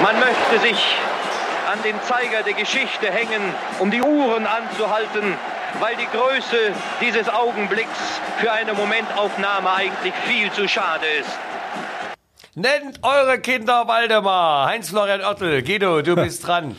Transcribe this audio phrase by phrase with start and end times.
[0.00, 0.78] Man möchte sich
[1.70, 5.34] an den Zeiger der Geschichte hängen, um die Uhren anzuhalten,
[5.80, 11.30] weil die Größe dieses Augenblicks für eine Momentaufnahme eigentlich viel zu schade ist.
[12.54, 14.68] Nennt eure Kinder Waldemar.
[14.68, 15.62] Heinz-Florian Oertel.
[15.62, 16.76] Guido, du bist dran.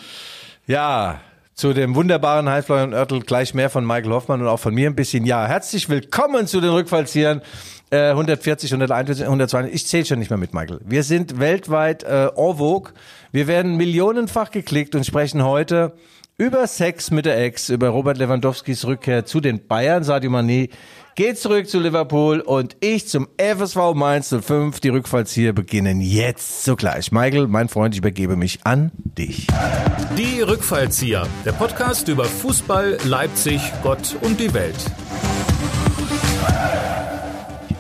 [0.66, 1.20] Ja,
[1.60, 4.96] zu dem wunderbaren Heinz-Florian Oertel gleich mehr von Michael Hoffmann und auch von mir ein
[4.96, 5.26] bisschen.
[5.26, 7.42] Ja, herzlich willkommen zu den Rückfallziehern.
[7.90, 9.74] Äh, 140, 141, 120.
[9.74, 10.80] Ich zähle schon nicht mehr mit, Michael.
[10.86, 12.94] Wir sind weltweit äh, en vogue.
[13.34, 15.92] Wir werden millionenfach geklickt und sprechen heute
[16.40, 20.70] über Sex mit der Ex, über Robert Lewandowskis Rückkehr zu den Bayern, Sadio Mané
[21.16, 24.80] geht zurück zu Liverpool und ich zum FSV Mainz 05.
[24.80, 27.12] Die Rückfallzieher beginnen jetzt sogleich.
[27.12, 29.48] Michael, mein Freund, ich übergebe mich an dich.
[30.18, 34.78] Die Rückfallzieher, der Podcast über Fußball, Leipzig, Gott und die Welt.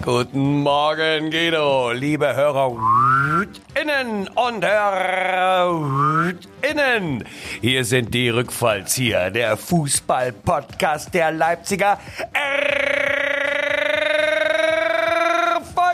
[0.01, 2.71] Guten Morgen, Guido, liebe Hörer
[3.79, 7.25] innen und Hörer innen.
[7.59, 11.99] Hier sind die Rückfallzieher, der Fußball-Podcast der Leipziger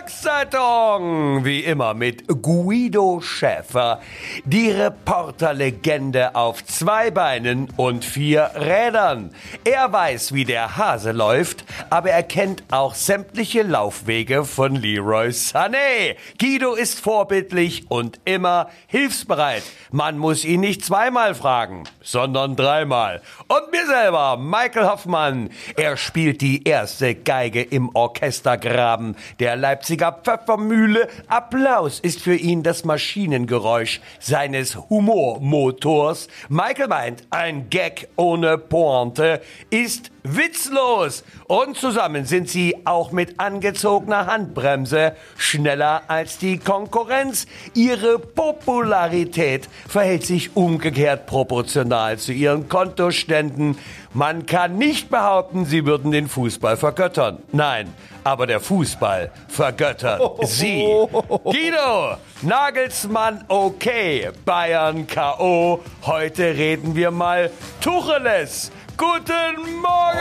[0.06, 1.46] Volkszeitung.
[1.46, 4.00] Wie immer mit Guido Schäfer,
[4.44, 9.32] die Reporterlegende auf zwei Beinen und vier Rädern.
[9.64, 16.16] Er weiß, wie der Hase läuft, aber er kennt auch sämtliche Laufwege von Leroy Sané.
[16.40, 19.64] Guido ist vorbildlich und immer hilfsbereit.
[19.92, 23.22] Man muss ihn nicht zweimal fragen, sondern dreimal.
[23.48, 25.50] Und mir selber, Michael Hoffmann.
[25.78, 29.56] Er spielt die erste Geige im Orchestergraben der
[29.96, 31.08] Leipziger Pfeffermühle.
[31.28, 36.28] Applaus ist für ihn das Maschinengeräusch seines Humormotors.
[36.50, 41.24] Michael meint, ein Gag ohne Pointe ist witzlos.
[41.48, 47.46] Und zusammen sind sie auch mit angezogener Handbremse schneller als die Konkurrenz.
[47.74, 53.78] Ihre Popularität verhält sich umgekehrt proportional zu ihren Kontoständen.
[54.14, 57.40] Man kann nicht behaupten, sie würden den Fußball vergöttern.
[57.52, 60.84] Nein, aber der Fußball vergöttert sie.
[61.44, 65.82] Guido, Nagelsmann okay, Bayern K.O.
[66.06, 67.52] Heute reden wir mal
[67.82, 68.72] Tucheles.
[68.98, 70.20] Guten Morgen!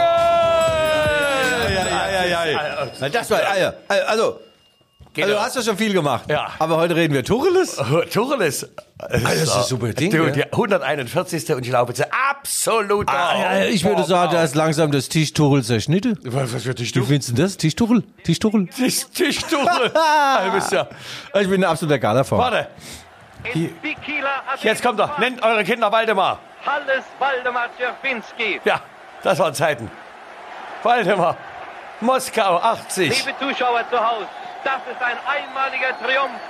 [1.74, 3.08] Ja, ja, ja.
[3.08, 3.38] Das war,
[3.88, 4.40] also, also,
[5.14, 6.24] du hast ja schon viel gemacht.
[6.28, 6.48] Ja.
[6.58, 7.76] Aber heute reden wir Tucheles.
[8.12, 8.68] Tucheles.
[8.98, 10.30] das ist ein super Ding, Du, ja.
[10.30, 11.52] die 141.
[11.54, 13.12] und ich glaube, zu absoluter.
[13.12, 16.18] Ah, ja, ich würde sagen, da ist langsam das Tischtuchel zerschnitten.
[16.24, 17.56] Was, was für Wie findest du das?
[17.56, 18.02] Tischtuchel?
[18.24, 18.66] Tischtuchel?
[18.68, 19.90] Tisch, Tischtuchel.
[19.90, 20.88] du bist ja.
[21.40, 22.40] Ich bin ein absoluter Galaform.
[22.40, 22.68] Warte,
[23.52, 25.18] Bikila jetzt kommt doch.
[25.18, 26.40] Nennt eure Kinder Waldemar.
[26.66, 28.60] Halles Waldemar Czerwinski.
[28.64, 28.80] Ja,
[29.22, 29.90] das waren Zeiten.
[30.82, 31.36] Waldemar.
[32.00, 33.26] Moskau 80.
[33.26, 34.26] Liebe Zuschauer zu Hause,
[34.64, 36.40] das ist ein einmaliger Triumph.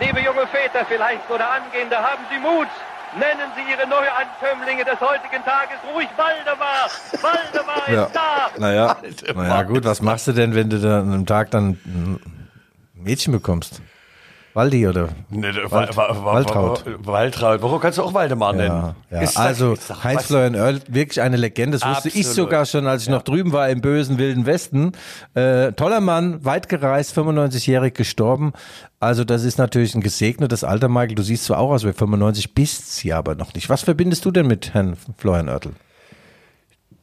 [0.00, 2.68] Liebe junge Väter vielleicht oder Angehende, haben Sie Mut.
[3.18, 6.90] Nennen Sie Ihre Neuankömmlinge des heutigen Tages ruhig Waldemar.
[7.22, 8.04] Waldemar Ja.
[8.04, 8.50] ist da.
[8.58, 8.96] Naja,
[9.34, 12.20] naja, gut, was machst du denn, wenn du dann an einem Tag dann ein
[12.94, 13.80] Mädchen bekommst?
[14.54, 15.08] Waldi oder?
[15.30, 16.84] Ne, da- Wald- Wa- Wa- Wa- Waltraud.
[16.86, 17.62] Wa- Waltraud.
[17.62, 18.94] Warum kannst du auch Waldemar nennen?
[19.10, 19.28] Ja, ja.
[19.36, 21.78] Also Heinz-Florian Oerl, wirklich eine Legende.
[21.78, 22.34] Das wusste ich Absolut.
[22.50, 24.92] sogar schon, als ich noch drüben war im bösen Wilden Westen.
[25.34, 28.52] Äh, toller Mann, weit gereist, 95-jährig gestorben.
[29.00, 31.14] Also das ist natürlich ein gesegnetes Alter, Michael.
[31.14, 33.68] Du siehst zwar auch aus wie 95, bist sie aber noch nicht.
[33.68, 35.72] Was verbindest du denn mit Herrn Florian Oertel?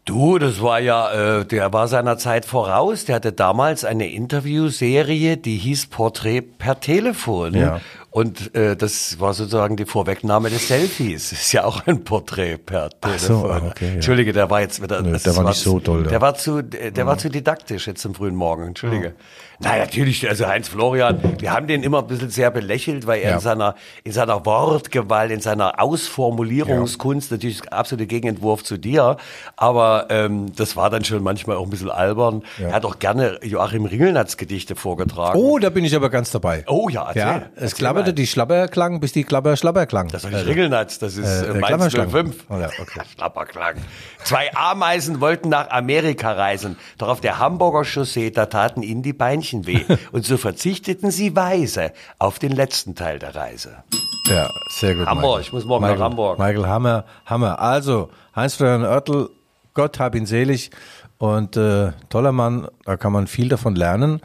[0.06, 3.06] Du, das war ja, äh, der war seiner Zeit voraus.
[3.06, 7.56] Der hatte damals eine Interviewserie, die hieß Porträt per Telefon.
[7.56, 7.82] Ja.
[8.16, 11.34] Und äh, das war sozusagen die Vorwegnahme des Selfies.
[11.34, 13.52] Ist ja auch ein Porträt per Ach so, Telefon.
[13.52, 13.94] ah, okay, ja.
[13.96, 15.02] Entschuldige, der war jetzt wieder.
[15.02, 16.10] Nö, der war nicht so toll, ja.
[16.12, 18.68] Der war zu, der war zu didaktisch jetzt zum frühen Morgen.
[18.68, 19.16] Entschuldige.
[19.60, 23.32] Na natürlich, also Heinz Florian, wir haben den immer ein bisschen sehr belächelt, weil er
[23.32, 23.36] Ja.
[23.36, 29.18] in seiner in seiner Wortgewalt, in seiner Ausformulierungskunst natürlich das absolute Gegenentwurf zu dir.
[29.58, 32.44] Aber ähm, das war dann schon manchmal auch ein bisschen albern.
[32.60, 35.38] Er hat auch gerne Joachim Ringelnatz Gedichte vorgetragen.
[35.40, 36.64] Oh, da bin ich aber ganz dabei.
[36.68, 37.22] Oh ja, erzähl.
[37.22, 38.14] Ja, es Erzähl mal.
[38.14, 40.08] die Schlabberklang, bis die Klapper Schlabberklang.
[40.10, 42.12] Das ist nicht Ringelnatz, das ist Äh, äh, Mainz Klammerschlangen.
[42.12, 42.46] 05.
[42.50, 43.02] Oh ja, okay.
[43.16, 43.76] Schlapperklang.
[44.24, 49.14] Zwei Ameisen wollten nach Amerika reisen, doch auf der Hamburger Chaussee, da taten ihnen die
[49.14, 49.82] Beinchen weh.
[50.12, 53.84] Und so verzichteten sie weise auf den letzten Teil der Reise.
[54.28, 55.06] Ja, sehr gut.
[55.06, 55.42] Hamburg, Michael.
[55.42, 56.40] ich muss morgen nach Michael, Hamburg.
[56.40, 57.60] Michael, Hammer, Hammer.
[57.60, 59.30] Also, Heinz-Florian Oertel,
[59.74, 60.72] Gott hab ihn selig
[61.18, 64.22] und äh, toller Mann, da kann man viel davon lernen,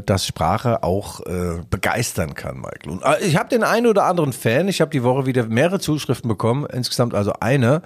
[0.00, 2.90] dass Sprache auch äh, begeistern kann, Michael.
[2.90, 5.80] Und, äh, ich habe den einen oder anderen Fan, ich habe die Woche wieder mehrere
[5.80, 7.82] Zuschriften bekommen, insgesamt also eine.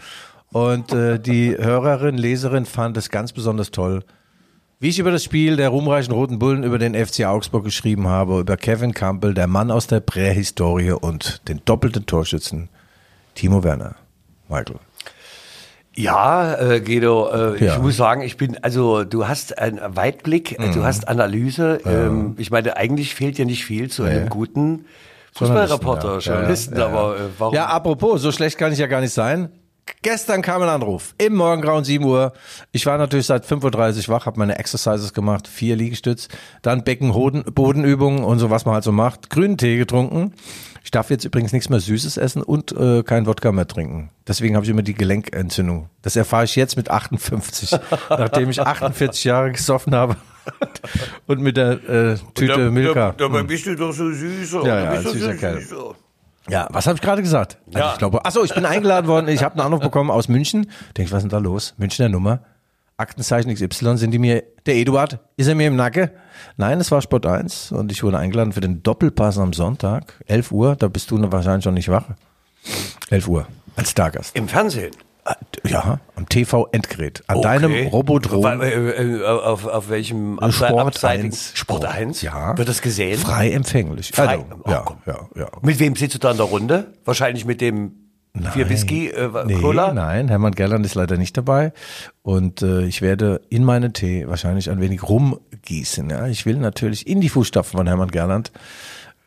[0.53, 4.03] Und äh, die Hörerin, Leserin fand es ganz besonders toll,
[4.79, 8.41] Wie ich über das Spiel der ruhmreichen Roten Bullen über den FC Augsburg geschrieben habe,
[8.41, 12.69] über Kevin Campbell, der Mann aus der Prähistorie und den doppelten Torschützen
[13.35, 13.97] Timo Werner.
[14.49, 14.81] Michael.
[15.97, 17.75] Ja, äh, Guido, äh, Ja.
[17.77, 21.81] ich muss sagen, ich bin, also du hast einen Weitblick, äh, du hast Analyse.
[21.87, 24.85] Ähm, ich meine, eigentlich fehlt dir nicht viel zu einem guten
[25.33, 26.81] Fußballreporter, Journalisten, ja.
[26.81, 27.55] Journalisten, aber äh, warum?
[27.55, 29.49] Ja, apropos, so schlecht kann ich ja gar nicht sein.
[30.03, 32.33] Gestern kam ein Anruf, im Morgengrauen 7 Uhr.
[32.73, 36.29] Ich war natürlich seit 5.30 Uhr wach, habe meine Exercises gemacht, vier Liegestütz,
[36.63, 39.31] dann Becken, Hoden, Bodenübungen und so, was man halt so macht.
[39.31, 40.33] Grünen Tee getrunken.
[40.85, 44.11] Ich darf jetzt übrigens nichts mehr Süßes essen und äh, kein Wodka mehr trinken.
[44.29, 45.91] Deswegen habe ich immer die Gelenkentzündung.
[46.03, 47.77] Das erfahre ich jetzt mit 58,
[48.11, 50.17] nachdem ich 48 Jahre gesoffen habe
[51.27, 53.15] und mit der äh, Tüte Milka.
[53.17, 54.53] Dabei bist du doch so süß.
[54.65, 55.61] Ja, ja, süßer so Kerl.
[55.61, 55.75] süß.
[56.49, 57.59] Ja, was habe ich gerade gesagt?
[57.67, 57.93] Also Ja.
[57.93, 59.29] Ich glaube, achso, ich bin eingeladen worden.
[59.29, 60.71] Ich habe einen Anruf bekommen aus München.
[60.97, 61.75] Denk, was ist denn da los?
[61.77, 62.41] Münchner Nummer.
[62.99, 64.43] Aktenzeichen XY sind die mir.
[64.65, 66.11] Der Eduard, ist er mir im Nacken?
[66.57, 70.51] Nein, es war Sport 1 und ich wurde eingeladen für den Doppelpass am Sonntag, 11
[70.51, 70.77] Uhr.
[70.77, 72.05] Da bist du wahrscheinlich schon nicht wach.
[73.11, 73.47] 11 Uhr
[73.77, 74.35] als Stargast.
[74.35, 74.93] Im Fernsehen.
[75.67, 77.25] Ja, am TV-Endgerät.
[77.27, 77.89] An deinem Okay.
[77.93, 78.43] Robodrom.
[78.45, 81.53] Wa- äh, äh, Auf, auf welchem Sport abseitigen- 1.
[81.55, 82.23] Sport 1?
[82.23, 82.57] Ja.
[82.57, 83.19] Wird das gesehen?
[83.19, 84.13] Frei empfänglich.
[84.15, 84.99] Frei- Also, Oh, ja, komm.
[85.07, 85.49] ja, ja.
[85.63, 86.93] Mit wem sitzt du da in der Runde?
[87.05, 87.93] Wahrscheinlich mit dem
[88.53, 89.93] vier Whisky äh, Nee, Cola?
[89.95, 91.73] nein, Hermann Gerland ist leider nicht dabei.
[92.23, 96.11] Und äh, ich werde in meinen Tee wahrscheinlich ein wenig rumgießen.
[96.11, 96.27] Ja?
[96.29, 98.53] Ich will natürlich in die Fußstapfen von Hermann Gerland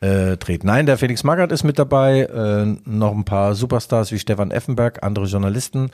[0.00, 0.66] äh, treten.
[0.66, 5.02] Nein, der Felix Magath ist mit dabei, äh, noch ein paar Superstars wie Stefan Effenberg,
[5.02, 5.90] andere Journalisten.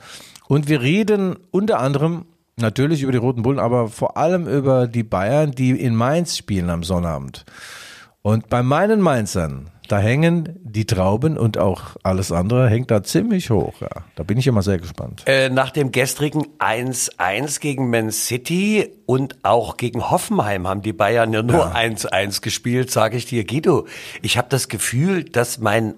[0.47, 2.25] Und wir reden unter anderem
[2.55, 6.69] natürlich über die Roten Bullen, aber vor allem über die Bayern, die in Mainz spielen
[6.69, 7.45] am Sonnabend.
[8.21, 13.49] Und bei meinen Mainzern, da hängen die Trauben und auch alles andere hängt da ziemlich
[13.49, 13.73] hoch.
[13.81, 13.89] Ja.
[14.15, 15.23] Da bin ich immer sehr gespannt.
[15.25, 21.31] Äh, nach dem gestrigen 1-1 gegen Man City und auch gegen Hoffenheim haben die Bayern
[21.33, 23.87] ja nur 1-1 gespielt, sage ich dir, Guido.
[24.21, 25.95] Ich habe das Gefühl, dass mein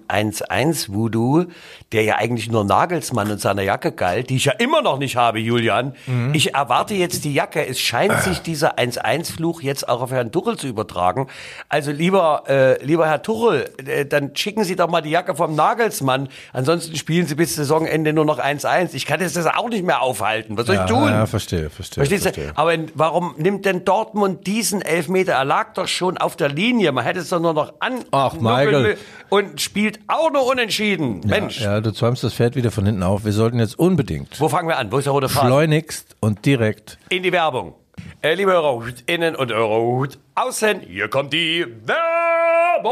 [0.54, 1.46] 1-1-Voodoo,
[1.92, 5.16] der ja eigentlich nur Nagelsmann und seiner Jacke galt, die ich ja immer noch nicht
[5.16, 6.34] habe, Julian, Mhm.
[6.34, 7.66] ich erwarte jetzt die Jacke.
[7.66, 11.26] Es scheint sich dieser 1-1-Fluch jetzt auch auf Herrn Tuchel zu übertragen.
[11.68, 15.54] Also lieber, äh, lieber Herr Tuchel, äh, dann schicken Sie doch mal die Jacke vom
[15.54, 16.28] Nagelsmann.
[16.52, 18.94] Ansonsten spielen Sie bis Saisonende nur noch 1-1.
[18.94, 20.56] Ich kann jetzt das auch nicht mehr aufhalten.
[20.56, 21.08] Was soll ich tun?
[21.08, 22.04] Ja, verstehe, verstehe.
[22.04, 22.32] Verstehst du?
[22.32, 22.52] verstehe.
[22.56, 25.32] Aber warum nimmt denn Dortmund diesen Elfmeter?
[25.32, 26.92] Er lag doch schon auf der Linie.
[26.92, 28.96] Man hätte es doch nur noch an Ach, Michael.
[29.28, 31.20] und spielt auch nur unentschieden.
[31.26, 33.24] Mensch, Ja, du zäumst das Pferd wieder von hinten auf.
[33.24, 34.90] Wir sollten jetzt unbedingt wo fangen wir an?
[34.92, 35.48] Wo ist der rote Faden?
[35.48, 36.98] schleunigst und direkt.
[37.08, 37.74] In die Werbung.
[38.22, 42.90] Äh, liebe Hörer, innen und Hörer, außen, hier kommt die Werbung.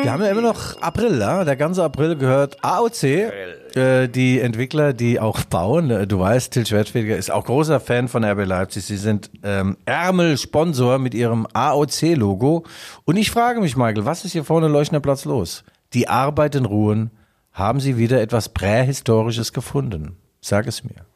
[0.00, 1.42] Wir haben ja immer noch April, ja?
[1.44, 5.90] der ganze April gehört AOC, äh, die Entwickler, die auch bauen.
[5.90, 8.84] Äh, Du weißt, Til Schwertfeger ist auch großer Fan von RB Leipzig.
[8.84, 12.62] Sie sind ähm, Ärmelsponsor mit ihrem AOC-Logo.
[13.06, 15.64] Und ich frage mich, Michael, was ist hier vorne Leuchtender Platz los?
[15.94, 17.10] Die Arbeit in Ruhen.
[17.52, 20.16] Haben Sie wieder etwas Prähistorisches gefunden?
[20.40, 21.06] Sag es mir.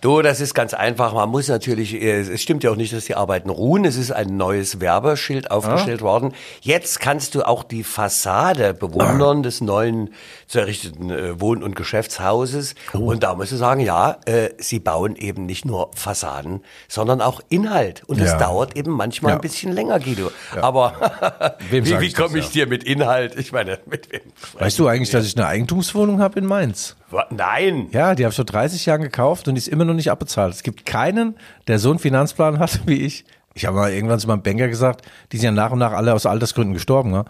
[0.00, 1.12] Du, das ist ganz einfach.
[1.14, 3.84] Man muss natürlich, äh, es stimmt ja auch nicht, dass die Arbeiten ruhen.
[3.84, 6.32] Es ist ein neues Werbeschild aufgestellt worden.
[6.60, 10.10] Jetzt kannst du auch die Fassade bewundern des neuen
[10.46, 12.74] zu errichteten äh, Wohn- und Geschäftshauses.
[12.92, 17.40] Und da musst du sagen, ja, äh, sie bauen eben nicht nur Fassaden, sondern auch
[17.48, 18.02] Inhalt.
[18.06, 18.38] Und das Ja.
[18.38, 19.36] dauert eben manchmal Ja.
[19.36, 20.30] ein bisschen länger, Guido.
[20.60, 22.64] Aber wie, wie ich komme ich ja?
[22.64, 23.36] dir mit Inhalt?
[23.38, 24.20] Ich meine, mit wem?
[24.58, 26.96] Weißt du eigentlich, dass ich eine Eigentumswohnung habe in Mainz?
[27.30, 27.88] Nein.
[27.92, 30.54] Ja, die habe ich vor 30 Jahren gekauft und die ist immer noch nicht abbezahlt.
[30.54, 33.24] Es gibt keinen, der so einen Finanzplan hat wie ich.
[33.54, 36.14] Ich habe mal irgendwann zu meinem Banker gesagt, die sind ja nach und nach alle
[36.14, 37.10] aus Altersgründen gestorben.
[37.10, 37.24] Ne?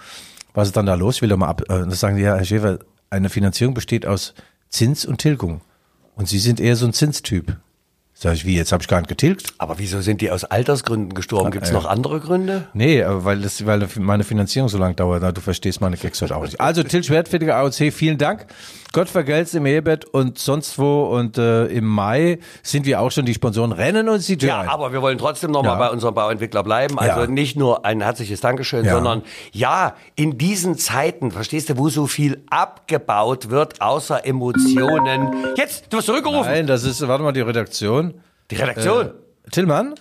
[0.55, 1.17] Was ist dann da los?
[1.17, 1.63] Ich will doch mal ab.
[1.69, 2.79] äh, Das sagen die, ja, Herr Schäfer,
[3.11, 4.35] eine Finanzierung besteht aus
[4.69, 5.61] Zins und Tilgung.
[6.15, 7.57] Und Sie sind eher so ein Zinstyp.
[8.23, 9.53] Sag ich, wie, jetzt habe ich gar nicht getilgt?
[9.59, 11.51] Aber wieso sind die aus Altersgründen gestorben?
[11.51, 12.69] Gibt es äh, noch andere Gründe?
[12.73, 15.37] Nee, aber weil, das, weil meine Finanzierung so lang dauert.
[15.37, 16.61] Du verstehst meine Gags heute auch nicht.
[16.61, 18.47] Also Til Schwertfälliger AOC, vielen Dank.
[18.93, 21.07] Gott vergelt's im Ehebett und sonst wo.
[21.07, 24.93] Und äh, im Mai sind wir auch schon die Sponsoren Rennen und sie Ja, aber
[24.93, 25.89] wir wollen trotzdem nochmal Ja.
[25.89, 27.01] bei unserem Bauentwickler bleiben.
[27.01, 27.27] Also Ja.
[27.27, 28.93] nicht nur ein herzliches Dankeschön, Ja.
[28.93, 35.33] sondern ja, in diesen Zeiten, verstehst du, wo so viel abgebaut wird, außer Emotionen.
[35.57, 36.53] Jetzt, du wirst zurückgerufen.
[36.53, 38.12] Nein, das ist, warte mal, die Redaktion.
[38.53, 39.07] Die Redaktion.
[39.07, 39.95] Äh, Tillmann?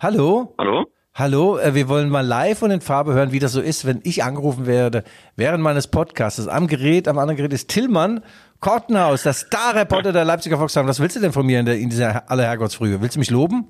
[0.00, 0.52] Hallo?
[0.58, 0.84] Hallo?
[1.14, 4.00] Hallo, äh, wir wollen mal live und in Farbe hören, wie das so ist, wenn
[4.02, 5.04] ich angerufen werde
[5.36, 6.48] während meines Podcasts.
[6.48, 8.24] Am Gerät, am anderen Gerät ist Tillmann
[8.58, 10.88] Kortenhaus, der Starreporter der Leipziger Volkswagen.
[10.88, 13.00] Was willst du denn von mir in, der, in dieser Allerherrgottsfrühe?
[13.00, 13.68] Willst du mich loben?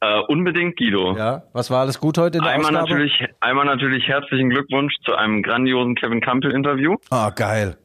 [0.00, 1.16] Äh, unbedingt Guido.
[1.16, 1.44] Ja.
[1.52, 2.88] Was war alles gut heute in der Einmal Ausgabe?
[2.90, 6.96] natürlich, einmal natürlich herzlichen Glückwunsch zu einem grandiosen Kevin Campbell Interview.
[7.10, 7.76] Ah, geil.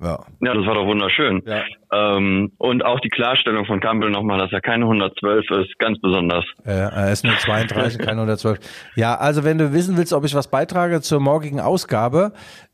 [0.00, 0.18] Ja.
[0.40, 1.42] Ja, das war doch wunderschön.
[1.46, 1.62] Ja.
[1.90, 6.44] Ähm, und auch die Klarstellung von Campbell nochmal, dass er keine 112 ist, ganz besonders.
[6.66, 8.58] Äh, er ist nur 32, kein 112.
[8.94, 12.32] Ja, also wenn du wissen willst, ob ich was beitrage zur morgigen Ausgabe,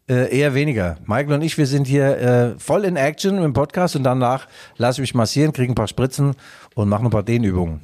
[0.08, 0.96] äh, eher weniger.
[1.06, 5.00] Michael und ich, wir sind hier äh, voll in Action im Podcast und danach lasse
[5.00, 6.34] ich mich massieren, kriege ein paar Spritzen
[6.74, 7.82] und mache ein paar Dehnübungen.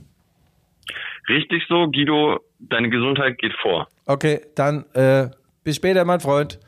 [1.28, 3.87] Richtig so, Guido, deine Gesundheit geht vor.
[4.07, 5.28] Okay, dann äh,
[5.62, 6.59] bis später, mein Freund.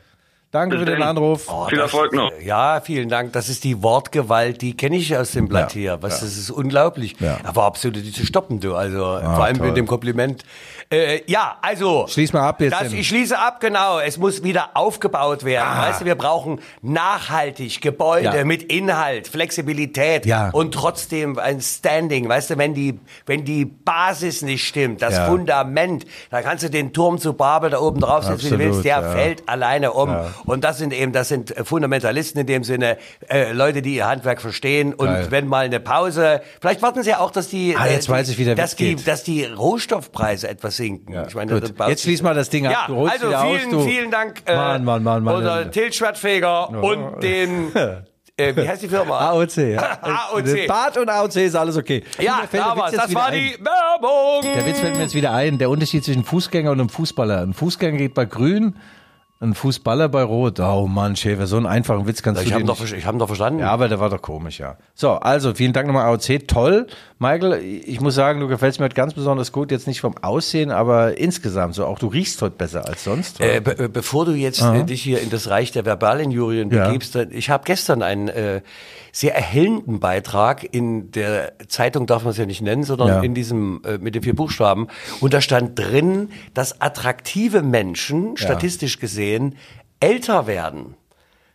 [0.51, 1.01] Danke Bis für den.
[1.01, 1.49] Anruf.
[1.69, 2.29] Viel Erfolg noch.
[2.43, 3.31] Ja, vielen Dank.
[3.31, 5.97] Das ist die Wortgewalt, die kenne ich aus dem Blatt Ja, hier.
[6.01, 6.25] Was, ja.
[6.27, 7.15] Das ist unglaublich.
[7.21, 7.39] Ja.
[7.43, 8.75] Aber absolut nicht zu stoppen, du.
[8.75, 9.67] Also vor allem toll.
[9.67, 10.43] mit dem Kompliment.
[10.91, 12.05] Äh, ja, also.
[12.07, 13.99] Schließ mal ab jetzt Das, ich schließe ab, genau.
[13.99, 15.67] Es muss wieder aufgebaut werden.
[15.69, 15.87] Ah.
[15.87, 18.43] Weißt du, wir brauchen nachhaltig Gebäude Ja.
[18.45, 20.49] mit Inhalt, Flexibilität Ja.
[20.51, 22.27] und trotzdem ein Standing.
[22.27, 25.27] Weißt du, wenn die, wenn die Basis nicht stimmt, das Ja.
[25.27, 28.83] Fundament, da kannst du den Turm zu Babel da oben drauf setzen, wie du willst,
[28.83, 30.13] der fällt alleine um.
[30.45, 32.97] Und das sind eben, das sind Fundamentalisten in dem Sinne,
[33.29, 34.93] äh, Leute, die ihr Handwerk verstehen.
[34.93, 35.27] Und Geil.
[35.29, 38.27] wenn mal eine Pause, vielleicht warten sie ja auch, dass die, Ah, jetzt äh, weiß
[38.29, 41.13] ich, wie der dass die, dass die Rohstoffpreise etwas sinken.
[41.13, 41.73] Ja, ich meine, gut.
[41.87, 42.89] Jetzt schließ mal das Ding ab.
[42.89, 45.35] Ja, also vielen, aus, vielen Dank, äh, Mann, Mann, Mann, Mann.
[45.35, 47.71] unser Til Schwertfeger und den,
[48.37, 49.19] äh, wie heißt die Firma?
[49.31, 49.99] AOC, ja.
[50.01, 50.67] AOC.
[50.67, 52.03] Bart und AOC ist alles okay.
[52.19, 52.91] Ja, da war's.
[52.91, 53.33] Das war ein.
[53.33, 54.41] die Werbung.
[54.53, 55.57] Der Witz fällt mir jetzt wieder ein.
[55.57, 57.41] Der Unterschied zwischen Fußgänger und einem Fußballer.
[57.41, 58.75] Ein Fußgänger geht bei grün,
[59.41, 60.59] ein Fußballer bei rot.
[60.59, 62.93] Oh Mann, Schäfer, so einen einfachen Witz kannst Ich du habe dir doch, nicht...
[62.93, 63.59] ich hab doch verstanden.
[63.61, 64.77] Ja, aber der war doch komisch, ja.
[64.93, 66.47] So, also vielen Dank nochmal AOC.
[66.47, 66.85] Toll.
[67.17, 69.71] Michael, ich muss sagen, du gefällst mir heute ganz besonders gut.
[69.71, 71.85] Jetzt nicht vom Aussehen, aber insgesamt so.
[71.85, 73.41] Auch du riechst heute besser als sonst.
[73.41, 76.85] Äh, be äh, bevor du jetzt äh, dich hier in das Reich der Verbalinjurien Ja.
[76.87, 78.61] begibst, dann- ich habe gestern einen äh,
[79.11, 83.21] sehr erhellenden Beitrag in der Zeitung, darf man es ja nicht nennen, sondern Ja.
[83.21, 84.87] in diesem äh, mit den vier Buchstaben.
[85.19, 89.30] Und da stand drin, dass attraktive Menschen, statistisch gesehen,
[89.99, 90.95] älter werden.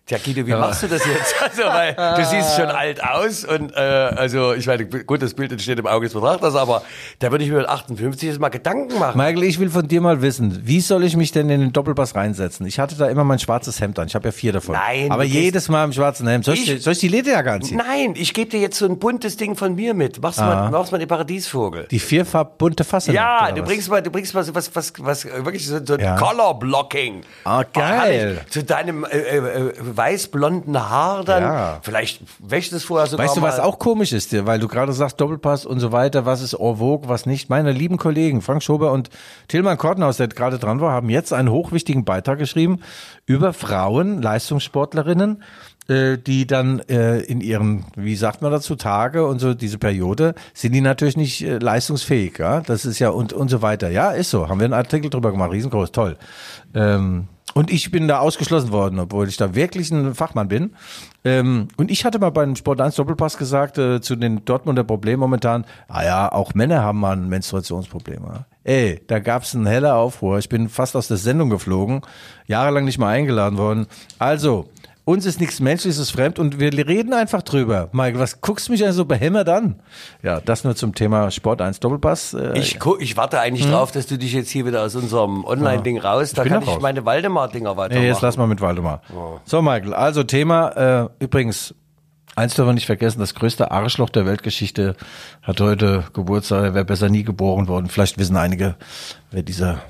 [0.06, 1.34] Tja, Guido, wie machst du das jetzt?
[1.42, 5.50] Also, weil du siehst schon alt aus und äh, also ich meine, gut, das Bild
[5.52, 6.82] entsteht im Auge des Betrachters, aber
[7.18, 9.16] da würde ich mir mit 58 jetzt mal Gedanken machen.
[9.18, 12.14] Michael, ich will von dir mal wissen, wie soll ich mich denn in den Doppelpass
[12.14, 12.66] reinsetzen?
[12.66, 14.06] Ich hatte da immer mein schwarzes Hemd an.
[14.06, 14.74] Ich habe ja vier davon.
[14.76, 16.44] Nein, Aber du jedes Mal im schwarzen Hemd.
[16.44, 17.78] Soll ich, Ich- soll ich die Lederjacke anziehen?
[17.78, 20.22] Nein, ich gebe dir jetzt so ein buntes Ding von mir mit.
[20.22, 21.86] Mach's mal, mach's mal den Paradiesvogel.
[21.90, 23.12] Die vierfarb bunte Fasse.
[23.12, 23.68] ja, du was?
[23.68, 26.16] bringst mal, du bringst mal so was, was, was, äh, wirklich so, so ein Ja.
[26.16, 27.22] Color Blocking.
[27.44, 28.12] Ah, geil.
[28.20, 28.46] herrlich.
[28.50, 31.42] Zu deinem äh, äh, äh, weiß-blonden Haar dann.
[31.42, 31.78] Ja.
[31.82, 33.64] Vielleicht wäscht es vorher sogar Weißt du, was mal.
[33.64, 36.76] auch komisch ist dir, weil du gerade sagst Doppelpass und so weiter, was ist en
[36.76, 37.50] vogue, was nicht.
[37.50, 39.10] Meine lieben Kollegen Frank Schober und
[39.48, 42.80] Tilman Kortenhaus, der gerade dran war, haben jetzt einen hochwichtigen Beitrag geschrieben
[43.26, 45.42] über Frauen, Leistungssportlerinnen,
[45.88, 50.34] äh, die dann äh, in ihren, wie sagt man dazu, Tage und so diese Periode,
[50.52, 52.60] sind die natürlich nicht äh, leistungsfähig, ja.
[52.60, 53.88] Das ist ja und und so weiter.
[53.90, 54.48] Ja, ist so.
[54.48, 56.16] Haben wir einen Artikel drüber gemacht, riesengroß, toll.
[56.74, 60.74] Ähm, und ich bin da ausgeschlossen worden, obwohl ich da wirklich ein Fachmann bin.
[61.24, 65.20] Ähm, und ich hatte mal beim Sport 1 Doppelpass gesagt, äh, zu den Dortmunder Problemen
[65.20, 68.22] momentan, ah ja, auch Männer haben mal ein Menstruationsproblem.
[68.24, 68.44] Ja.
[68.62, 70.38] Ey, da gab's einen heller Aufruhr.
[70.38, 72.02] Ich bin fast aus der Sendung geflogen,
[72.46, 73.86] jahrelang nicht mal eingeladen worden.
[74.18, 74.68] Also,
[75.06, 77.88] uns ist nichts Menschliches fremd und wir reden einfach drüber.
[77.92, 79.80] Michael, was guckst du mich also behämmert an?
[80.20, 82.34] Ja, das nur zum Thema Sport 1 Doppelpass.
[82.34, 85.98] Äh, Ich, ich warte eigentlich drauf, dass du dich jetzt hier wieder aus unserem Online-Ding
[85.98, 86.32] raus.
[86.32, 86.82] Da kann ich raus.
[86.82, 88.02] meine Waldemar-Dinger weitermachen.
[88.02, 89.00] Nee, jetzt lass mal mit Waldemar.
[89.44, 91.72] So, Michael, also Thema, äh, übrigens,
[92.34, 94.96] eins dürfen wir nicht vergessen, das größte Arschloch der Weltgeschichte
[95.40, 97.88] hat heute Geburtstag, er wäre besser nie geboren worden.
[97.88, 98.74] Vielleicht wissen einige,
[99.30, 99.82] wer dieser...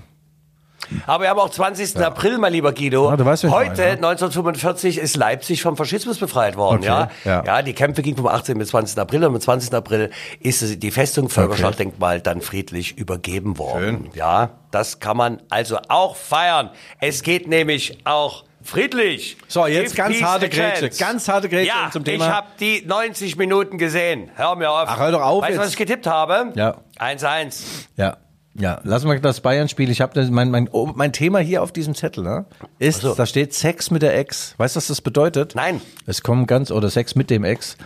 [1.07, 1.97] Aber wir haben auch 20.
[1.99, 3.09] April, mein lieber Guido.
[3.09, 3.93] Ah, du weißt, Heute, meine, ja.
[3.93, 6.79] 1945, ist Leipzig vom Faschismus befreit worden.
[6.79, 7.11] Okay, ja?
[7.25, 7.45] ja.
[7.45, 8.59] ja, die Kämpfe gingen vom 18.
[8.59, 8.99] bis 20.
[8.99, 9.73] April und am 20.
[9.75, 14.11] April ist die Festung Völkerschlachtdenkmal dann friedlich übergeben worden.
[14.15, 16.71] Ja, das kann man also auch feiern.
[17.01, 19.37] Es geht nämlich auch friedlich.
[19.49, 22.27] So, jetzt Give ganz harte Grätsche, ganz harte Grätsche ja, zum Thema.
[22.27, 24.31] ich habe die 90 Minuten gesehen.
[24.35, 24.89] Hör mir auf.
[24.89, 26.53] Ach, hör doch auf Weißt du, was ich getippt habe?
[26.55, 26.77] Ja.
[26.99, 27.63] 1-1.
[27.97, 28.17] Ja,
[28.59, 29.91] ja, lass mal das Bayern-Spiel.
[29.91, 32.47] Ich habe mein, mein, oh, mein Thema hier auf diesem Zettel, ne,
[32.79, 33.15] ist, so.
[33.15, 34.55] da steht Sex mit der Ex.
[34.59, 35.55] Weißt du, was das bedeutet?
[35.55, 35.81] Nein.
[36.07, 37.77] Es kommt ganz, oder Sex mit dem Ex.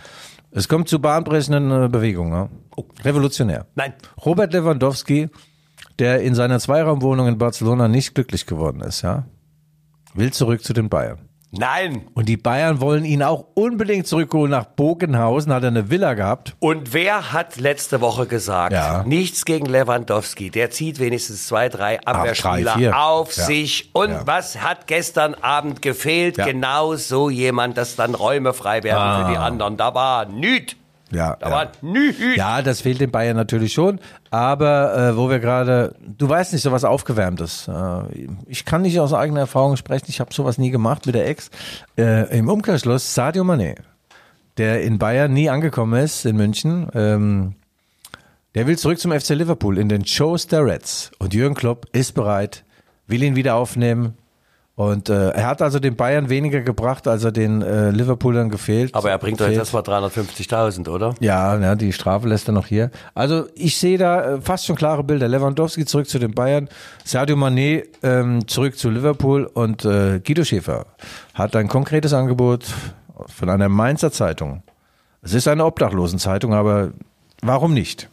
[0.51, 2.31] Es kommt zu bahnbrechenden äh, Bewegungen.
[2.31, 2.49] Ne?
[3.03, 3.67] Revolutionär.
[3.75, 3.93] Nein.
[4.25, 5.29] Robert Lewandowski,
[5.99, 9.25] der in seiner Zweiraumwohnung in Barcelona nicht glücklich geworden ist, ja,
[10.13, 11.30] will zurück zu den Bayern.
[11.53, 12.07] Nein.
[12.13, 16.55] Und die Bayern wollen ihn auch unbedingt zurückholen nach Bogenhausen, hat er eine Villa gehabt.
[16.59, 19.03] Und wer hat letzte Woche gesagt, Ja.
[19.03, 23.43] nichts gegen Lewandowski, der zieht wenigstens zwei, drei Abwehrspieler drei, auf Ja.
[23.43, 23.89] sich.
[23.93, 24.21] Und Ja.
[24.27, 26.37] was hat gestern Abend gefehlt?
[26.37, 29.25] Genau so jemand, dass dann Räume frei werden Ah.
[29.25, 29.75] für die anderen.
[29.75, 30.77] Da war nüt.
[31.11, 31.71] Ja, Da ja.
[31.81, 32.13] nü.
[32.35, 33.99] Ja, das fehlt den Bayern natürlich schon.
[34.29, 37.67] Aber äh, wo wir gerade, du weißt nicht, sowas Aufgewärmtes.
[37.67, 40.05] Äh, ich kann nicht aus eigener Erfahrung sprechen.
[40.07, 41.51] Ich habe sowas nie gemacht mit der Ex.
[41.97, 43.75] Äh, Im Umkehrschluss Sadio Mané,
[44.57, 46.87] der in Bayern nie angekommen ist, in München.
[46.93, 47.55] Ähm,
[48.55, 51.11] der will zurück zum FC Liverpool in den Shows der Reds.
[51.19, 52.63] Und Jürgen Klopp ist bereit,
[53.07, 54.17] will ihn wieder aufnehmen.
[54.75, 58.95] Und äh, er hat also den Bayern weniger gebracht, als er den äh, Liverpoolern gefehlt.
[58.95, 59.59] Aber er bringt jetzt Fehlt.
[59.59, 61.13] erstmal 350.000, oder?
[61.19, 62.89] Ja, ja, die Strafe lässt er noch hier.
[63.13, 65.27] Also ich sehe da äh, fast schon klare Bilder.
[65.27, 66.69] Lewandowski zurück zu den Bayern,
[67.03, 70.85] Sadio Mané ähm, zurück zu Liverpool und äh, Guido Schäfer
[71.33, 72.65] hat ein konkretes Angebot
[73.27, 74.63] von einer Mainzer Zeitung.
[75.21, 76.91] Es ist eine Obdachlosenzeitung, aber
[77.41, 78.09] warum nicht?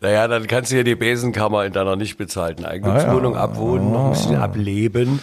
[0.00, 0.08] Ja.
[0.08, 3.44] Naja, dann kannst du ja die Besenkammer in deiner nicht bezahlten Eigentumswohnung Ah, ja.
[3.44, 5.20] abwohnen, noch ein bisschen ableben.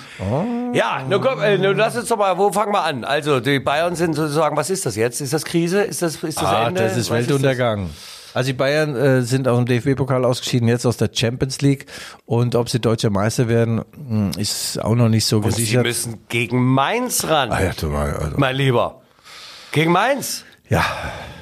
[0.74, 3.04] Ja, nun komm, äh, nun lass uns doch mal, wo fangen wir an?
[3.04, 5.22] Also, die Bayern sind sozusagen, was ist das jetzt?
[5.22, 5.82] Ist das Krise?
[5.82, 6.82] Ist das, ist das Ah, Ende?
[6.82, 7.90] das ist Was Weltuntergang.
[8.34, 11.86] Also die Bayern äh, sind aus dem DFB-Pokal ausgeschieden, jetzt aus der Champions League.
[12.26, 15.84] Und ob sie deutscher Meister werden, mh, ist auch noch nicht so Und sie gesichert.
[15.86, 18.38] müssen gegen Mainz ran, Ah, ja, mal, also.
[18.38, 19.02] mein Lieber.
[19.74, 20.46] Gegen Mainz.
[20.70, 20.86] Ja,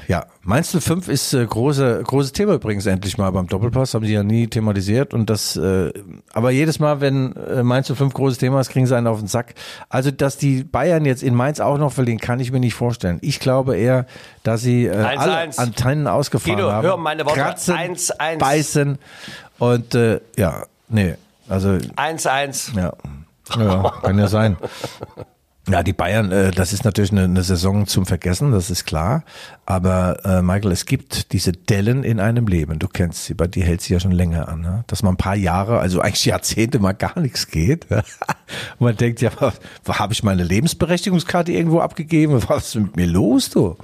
[0.07, 0.25] ja.
[0.49, 4.23] Mainz 05 ist äh, große, großes Thema übrigens endlich mal beim Doppelpass, haben sie ja
[4.23, 5.93] nie thematisiert und das, äh,
[6.33, 9.27] aber jedes Mal, wenn äh, Mainz 05 großes Thema ist, kriegen sie einen auf den
[9.27, 9.53] Sack.
[9.89, 13.19] Also, dass die Bayern jetzt in Mainz auch noch verlieren, kann ich mir nicht vorstellen.
[13.21, 14.07] Ich glaube eher,
[14.41, 15.17] dass sie äh, 1-1.
[15.17, 16.87] alle Antennen ausgefahren Guido, haben.
[16.87, 17.39] hör meine Worte.
[17.39, 18.39] Kratzen, 1-1.
[18.39, 18.97] beißen
[19.59, 21.13] und äh, ja, nee,
[21.47, 22.75] also 1-1.
[22.75, 22.93] ja,
[23.55, 24.57] ja kann ja sein.
[25.69, 29.23] Ja, die Bayern, äh, das ist natürlich eine, eine Saison zum Vergessen, das ist klar.
[29.67, 32.79] Aber äh, Michael, es gibt diese Dellen in einem Leben.
[32.79, 34.83] Du kennst sie, bei dir hält sie ja schon länger an, ne?
[34.87, 37.85] dass man ein paar Jahre, also eigentlich Jahrzehnte mal gar nichts geht.
[37.91, 38.01] Und
[38.79, 39.29] man denkt ja,
[39.87, 42.41] habe ich meine Lebensberechtigungskarte irgendwo abgegeben?
[42.47, 43.77] Was ist mit mir los, du?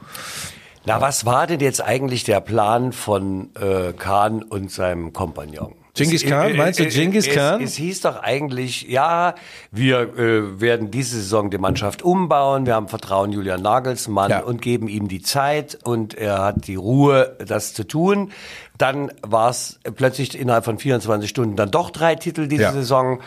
[0.88, 5.74] Na, was war denn jetzt eigentlich der Plan von äh, Kahn und seinem Kompagnon?
[5.96, 6.52] Genghis Es- Khan?
[6.52, 7.62] äh, Meinst du äh, Genghis es, Khan?
[7.62, 9.36] Es, hieß doch eigentlich, ja,
[9.72, 14.40] wir äh, werden diese Saison die Mannschaft umbauen, wir haben Vertrauen Julian Nagelsmann Ja.
[14.44, 18.32] und geben ihm die Zeit und er hat die Ruhe, das zu tun.
[18.78, 22.72] Dann war es plötzlich innerhalb von 24 Stunden dann doch drei Titel diese Ja.
[22.74, 23.22] Saison.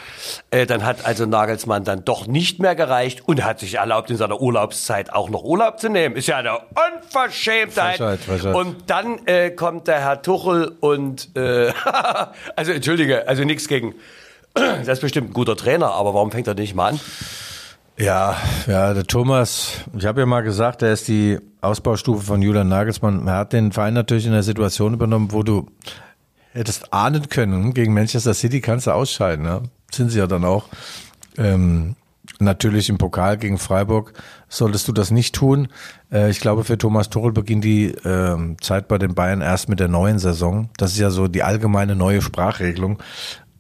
[0.51, 4.17] Äh, dann hat also Nagelsmann dann doch nicht mehr gereicht und hat sich erlaubt, in
[4.17, 6.17] seiner Urlaubszeit auch noch Urlaub zu nehmen.
[6.17, 7.97] Ist ja eine Unverschämtheit.
[7.97, 8.55] Frechheit, Frechheit.
[8.55, 11.73] Und dann äh, kommt der Herr Tuchel und äh,
[12.57, 13.95] also entschuldige, also nichts gegen.
[14.55, 17.01] Das ist bestimmt ein guter Trainer, aber warum fängt er nicht mal an?
[17.99, 18.37] Ja,
[18.69, 23.27] ja, der Thomas, ich habe ja mal gesagt, er ist die Ausbaustufe von Julian Nagelsmann.
[23.27, 25.67] Er hat den Verein natürlich in einer Situation übernommen, wo du
[26.53, 29.45] hättest ahnen können, gegen Manchester City kannst du ausscheiden.
[29.45, 29.63] Ne?
[29.91, 30.69] Sind sie ja dann auch.
[31.37, 31.97] Ähm,
[32.39, 34.13] natürlich im Pokal gegen Freiburg
[34.49, 35.67] solltest du das nicht tun.
[36.13, 39.81] Äh, ich glaube, für Thomas Tuchel beginnt die ähm, Zeit bei den Bayern erst mit
[39.81, 40.71] der neuen Saison.
[40.77, 43.03] Das ist ja so die allgemeine neue Sprachregelung.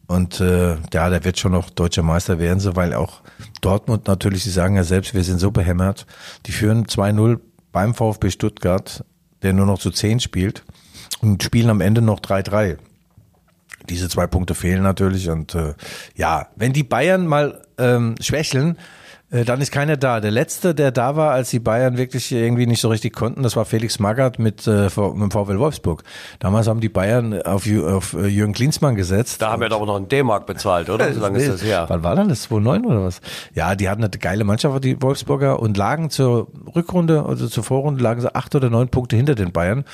[0.08, 3.20] Und äh, ja, der wird schon noch deutscher Meister werden, so weil auch
[3.60, 6.06] Dortmund natürlich, sie sagen ja selbst, wir sind so behämmert.
[6.46, 7.38] Die führen 2-0
[7.72, 9.04] beim VfB Stuttgart,
[9.42, 10.64] der nur noch zu 10 spielt
[11.20, 12.78] und spielen am Ende noch 3-3.
[13.90, 15.74] Diese zwei Punkte fehlen natürlich und äh,
[16.14, 18.78] ja, wenn die Bayern mal ähm, schwächeln,
[19.30, 20.20] dann ist keiner da.
[20.20, 23.56] Der letzte, der da war, als die Bayern wirklich irgendwie nicht so richtig konnten, das
[23.56, 26.02] war Felix Magath mit, äh, mit dem VfL Wolfsburg.
[26.38, 29.42] Damals haben die Bayern auf, auf äh, Jürgen Klinsmann gesetzt.
[29.42, 31.12] Da haben wir doch noch einen D-Mark bezahlt, oder?
[31.12, 31.84] So lange ist das her.
[31.88, 32.42] Wann war dann das?
[32.42, 33.20] 2009 oder was?
[33.54, 38.02] Ja, die hatten eine geile Mannschaft, die Wolfsburger, und lagen zur Rückrunde, also zur Vorrunde,
[38.02, 39.84] lagen sie acht oder neun Punkte hinter den Bayern.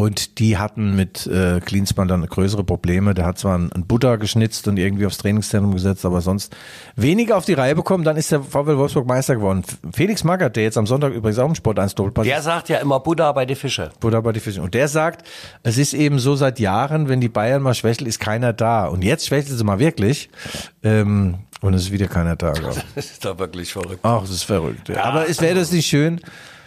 [0.00, 3.12] Und die hatten mit äh, Klinsmann dann größere Probleme.
[3.12, 6.56] Der hat zwar einen, Butter geschnitzt und irgendwie aufs Trainingszentrum gesetzt, aber sonst
[6.96, 8.02] weniger auf die Reihe bekommen.
[8.02, 9.62] Dann ist der VfL Wolfsburg Meister geworden.
[9.92, 12.78] Felix Magath, der jetzt am Sonntag übrigens auch im Sport 1 Doppelpass Der sagt ja
[12.78, 13.90] immer Buddha bei die Fische.
[14.00, 14.62] Buddha bei die Fische.
[14.62, 15.28] Und der sagt,
[15.64, 18.86] es ist eben so seit Jahren, wenn die Bayern mal schwächeln, ist keiner da.
[18.86, 20.30] Und jetzt schwächeln sie mal wirklich.
[20.82, 22.54] Ähm, und es ist wieder keiner da.
[22.94, 24.00] Das ist doch wirklich verrückt.
[24.02, 24.88] Ach, das ist verrückt.
[24.88, 25.04] Ja.
[25.04, 26.22] Aber es wäre das nicht schön,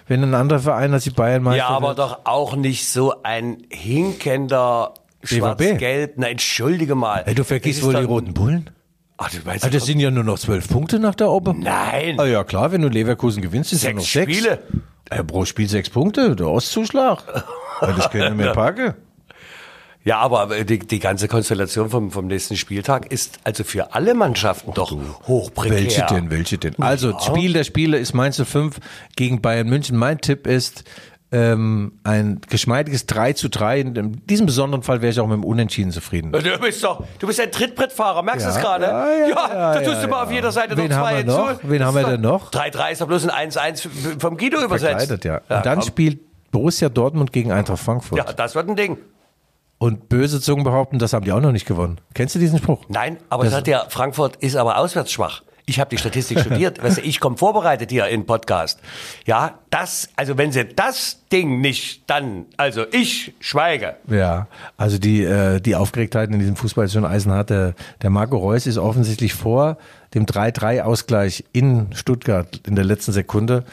[0.07, 1.99] wenn ein anderer Verein als die Bayern Meister Ja, aber wird?
[1.99, 6.13] doch auch nicht so ein hinkender Schwarz-Gelb.
[6.17, 7.23] Na, entschuldige mal.
[7.25, 8.69] Hey, du vergisst wohl die roten Bullen?
[9.17, 11.53] Ach, du meinst, Ah, das sind ja nur noch zwölf Punkte nach der Oper.
[11.53, 12.19] Nein.
[12.19, 14.33] Ah, ja, klar, wenn du Leverkusen gewinnst, ist ja Sechs noch sechs.
[14.37, 14.59] Spiele.
[15.11, 17.23] Ja, pro Spiel sechs Punkte, der Ostzuschlag.
[17.81, 18.93] Das können wir mehr packen.
[20.05, 24.73] Ja, aber die, die ganze Konstellation vom, vom nächsten Spieltag ist also für alle Mannschaften
[24.73, 24.91] doch
[25.27, 25.77] hochprekär.
[25.77, 26.75] Welche denn, welche denn?
[26.81, 28.79] Also, Spiel der Spiele ist Mainz 05
[29.15, 29.95] gegen Bayern München.
[29.97, 30.83] Mein Tipp ist
[31.31, 33.79] ähm, ein geschmeidiges 3 zu 3.
[33.79, 36.31] In diesem besonderen Fall wäre ich auch mit dem Unentschieden zufrieden.
[36.33, 38.85] Du bist doch, du bist ein Trittbrettfahrer, merkst du Ja, es gerade?
[38.85, 40.23] ja, ja, ja, da tust ja, du mal ja.
[40.23, 41.47] auf jeder Seite Wen noch haben zwei wir noch?
[41.49, 41.69] hinzu.
[41.69, 42.51] Wen Das haben wir denn noch?
[42.51, 45.07] 3-3 ist doch bloß ein 1-1 vom Guido übersetzt.
[45.07, 45.37] Verkleidet, ja.
[45.57, 45.87] Und dann komm.
[45.87, 46.19] spielt
[46.51, 48.17] Borussia Dortmund gegen Eintracht Frankfurt.
[48.17, 48.97] Ja, das wird ein Ding.
[49.83, 51.99] Und böse Zungen behaupten, das haben die auch noch nicht gewonnen.
[52.13, 52.85] Kennst du diesen Spruch?
[52.87, 55.41] Nein, aber sagt ja, Frankfurt ist aber auswärts schwach.
[55.65, 56.81] Ich habe die Statistik studiert.
[56.81, 58.79] Weißt du, ich komme vorbereitet hier in Podcast.
[59.25, 63.97] Ja, das, also wenn sie das Ding nicht dann, also ich schweige.
[64.07, 67.49] Ja, also die, äh, die Aufgeregtheit in diesem Fußball ist schon eisenhart.
[67.49, 69.77] Der, der Marco Reus ist offensichtlich vor
[70.13, 73.65] dem 3-3-Ausgleich in Stuttgart in der letzten Sekunde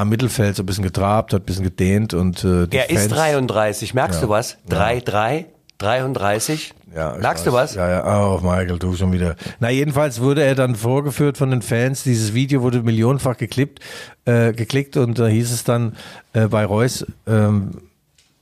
[0.00, 3.02] am Mittelfeld so ein bisschen getrabt, hat ein bisschen gedehnt und äh, die Er ist
[3.10, 4.26] Fans, 33, merkst Ja.
[4.26, 4.56] du was?
[4.68, 5.44] 3-3,
[5.78, 6.74] 33.
[6.94, 7.74] Ja, Merkst du was?
[7.76, 8.24] Ja, ja.
[8.26, 9.36] Oh, Michael, du schon wieder.
[9.60, 12.02] Na, jedenfalls wurde er dann vorgeführt von den Fans.
[12.02, 13.78] Dieses Video wurde millionenfach geklippt,
[14.24, 15.94] äh, geklickt und da hieß es dann
[16.32, 17.70] äh, bei Reus, ähm,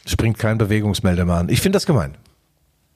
[0.06, 1.48] springt kein Bewegungsmelder mehr an.
[1.50, 2.14] Ich finde das gemein.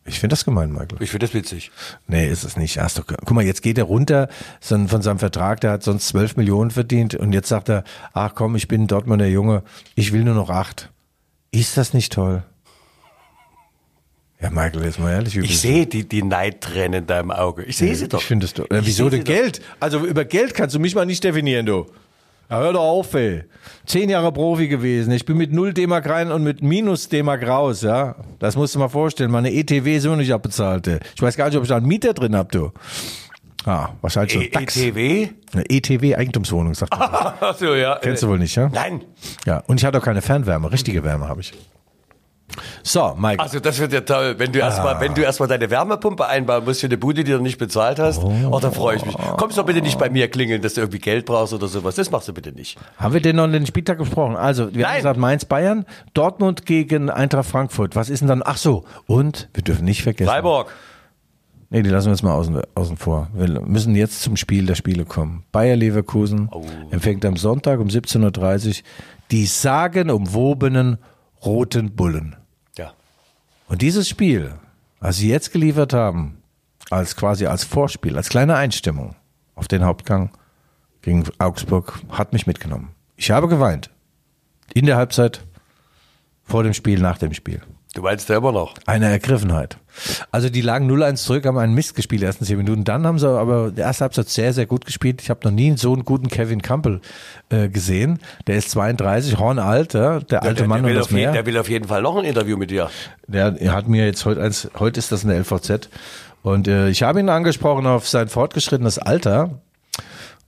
[0.05, 1.01] Ich finde das gemein, Michael.
[1.01, 1.71] Ich finde das witzig.
[2.09, 2.79] Nee, ist es nicht.
[2.79, 4.29] Hast du, guck mal, jetzt geht er runter
[4.61, 8.57] von seinem Vertrag, der hat sonst 12 Millionen verdient und jetzt sagt er, ach komm,
[8.57, 9.63] ich bin Dortmunder Junge,
[9.95, 10.91] ich will nur noch acht.
[11.53, 12.43] Ist das nicht toll?
[14.41, 15.37] Ja, Michael, jetzt mal ehrlich.
[15.37, 17.63] Ich sehe die, die Neidtränen in deinem Auge.
[17.63, 18.19] Ich sehe sie doch.
[18.19, 18.69] Ich finde es doch.
[18.71, 19.33] Äh, wieso denn sie doch.
[19.33, 19.61] Geld?
[19.79, 21.87] Also über Geld kannst du mich mal nicht definieren, du.
[22.53, 23.45] Ja, hör doch auf, ey.
[23.87, 25.11] Zehn Jahre Profi gewesen.
[25.13, 28.15] Ich bin mit null D-Mark rein und mit minus D-Mark raus, ja.
[28.41, 29.31] Das musst du mal vorstellen.
[29.31, 30.87] Meine ETW ist immer nicht abbezahlt.
[30.87, 30.99] ey.
[31.17, 32.71] Ich weiß gar nicht, ob ich da einen Mieter drin hab, du.
[33.65, 34.77] Ah, wahrscheinlich so E DAX.
[34.77, 35.29] ETW?
[35.55, 37.09] Eine ETW Eigentumswohnung, sagt man.
[37.41, 37.99] Ach so, ja.
[38.03, 38.69] Kennst du wohl nicht, ja?
[38.69, 39.03] Nein.
[39.47, 40.71] Ja, und ich hatte auch keine Fernwärme.
[40.71, 41.55] Richtige Wärme habe ich.
[42.83, 43.43] So, Mike.
[43.43, 46.81] Also das wird ja toll, wenn du erstmal, wenn du erstmal deine Wärmepumpe einbauen musst
[46.81, 48.23] für eine Bude, die du nicht bezahlt hast.
[48.23, 49.17] Oh, da freue ich mich.
[49.37, 51.95] Kommst doch bitte nicht bei mir klingeln, dass du irgendwie Geld brauchst oder sowas.
[51.95, 52.79] Das machst du bitte nicht.
[52.97, 54.37] Haben wir denn noch den Spieltag besprochen?
[54.37, 55.01] Also, wir haben Nein.
[55.01, 55.85] gesagt Mainz Bayern,
[56.15, 57.97] Dortmund gegen Eintracht Frankfurt.
[57.97, 58.43] Was ist denn dann?
[58.45, 60.29] Ach so, und wir dürfen nicht vergessen.
[60.31, 60.73] Freiburg.
[61.71, 63.29] Nee, die lassen wir jetzt mal außen, außen vor.
[63.33, 65.45] Wir müssen jetzt zum Spiel der Spiele kommen.
[65.53, 66.51] Bayer Leverkusen
[66.91, 68.75] empfängt am Sonntag um 17.30 Uhr
[69.31, 70.99] die sagenumwobenen
[71.43, 72.37] Roten Bullen.
[73.73, 74.53] Und dieses Spiel,
[75.01, 76.43] was sie jetzt geliefert haben,
[76.91, 79.17] als quasi als Vorspiel, als kleine Einstimmung
[79.55, 80.29] auf den Hauptgang
[81.01, 82.95] gegen Augsburg, hat mich mitgenommen.
[83.17, 83.89] Ich habe geweint.
[84.75, 85.47] In der Halbzeit,
[86.45, 87.63] vor dem Spiel, nach dem Spiel.
[87.95, 88.75] Du meinst ja immer noch.
[88.87, 89.77] Eine Ergriffenheit.
[90.31, 92.85] Also die lagen 0-1 zurück, haben einen Mist gespielt, die ersten 10 Minuten.
[92.85, 95.21] Dann haben sie aber die erste Halbzeit sehr, sehr gut gespielt.
[95.21, 97.03] Ich habe noch nie so einen guten Kevin Campbell
[97.51, 98.19] äh, gesehen.
[98.47, 101.23] Der ist 32, hornalt, ja, der alte der, Mann der, und will das auf jeden,
[101.23, 101.33] Meer.
[101.33, 102.89] der will auf jeden Fall noch ein Interview mit dir.
[103.27, 105.91] Der, er hat mir jetzt heute eins, heute ist das in der LVZ.
[106.43, 109.61] Und äh, ich habe ihn angesprochen auf sein fortgeschrittenes Alter.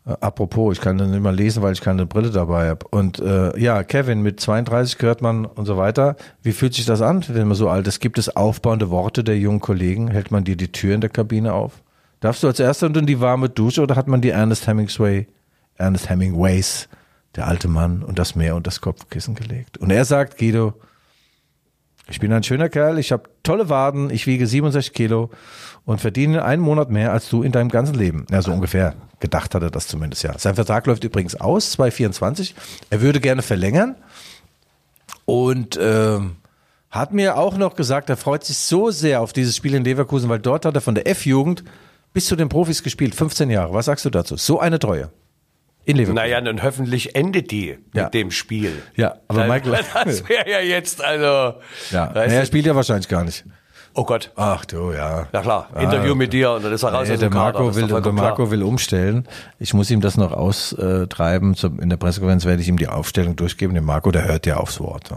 [0.06, 2.86] Äh, apropos, ich kann nicht mal lesen, weil ich keine Brille dabei habe.
[2.90, 6.16] Und äh, ja, Kevin, mit 32 gehört man und so weiter.
[6.42, 8.00] Wie fühlt sich das an, wenn man so alt ist?
[8.00, 10.08] Gibt es aufbauende Worte der jungen Kollegen?
[10.08, 11.82] Hält man dir die Tür in der Kabine auf?
[12.20, 15.26] Darfst du als Erster unter die warme Dusche oder hat man die Ernest Hemingway,
[15.76, 16.88] Ernest Hemingways,
[17.36, 19.76] der alte Mann, und das Meer und das Kopfkissen gelegt?
[19.76, 20.74] Und er sagt, Guido,
[22.08, 25.30] ich bin ein schöner Kerl, ich habe tolle Waden, ich wiege 67 Kilo
[25.84, 28.26] und verdiene einen Monat mehr als du in deinem ganzen Leben.
[28.30, 28.94] Ja, so ungefähr.
[29.20, 30.38] Gedacht hat er das zumindest, ja.
[30.38, 32.54] Sein Vertrag läuft übrigens aus, 2024.
[32.90, 33.96] Er würde gerne verlängern
[35.24, 36.36] und ähm,
[36.90, 40.28] hat mir auch noch gesagt, er freut sich so sehr auf dieses Spiel in Leverkusen,
[40.28, 41.64] weil dort hat er von der F-Jugend
[42.12, 43.72] bis zu den Profis gespielt, 15 Jahre.
[43.72, 44.36] Was sagst du dazu?
[44.36, 45.10] So eine Treue.
[45.84, 46.14] In Leverkusen.
[46.14, 48.04] Naja, dann hoffentlich endet die Ja.
[48.04, 48.72] mit dem Spiel.
[48.96, 51.58] Ja, aber Dann- Michael- Das wäre ja jetzt, also.
[51.90, 53.44] Ja, nee, er spielt ja wahrscheinlich gar nicht.
[53.94, 54.32] oh Gott.
[54.34, 55.28] Ach du, ja.
[55.32, 57.60] Ja klar, Ah, Interview mit dir und dann ist er raus Nee, der Kader.
[57.60, 59.28] Marco, will, der Marco will umstellen.
[59.58, 61.54] Ich muss ihm das noch austreiben.
[61.80, 63.74] In der Pressekonferenz werde ich ihm die Aufstellung durchgeben.
[63.74, 65.10] Der Marco, der hört ja aufs Wort.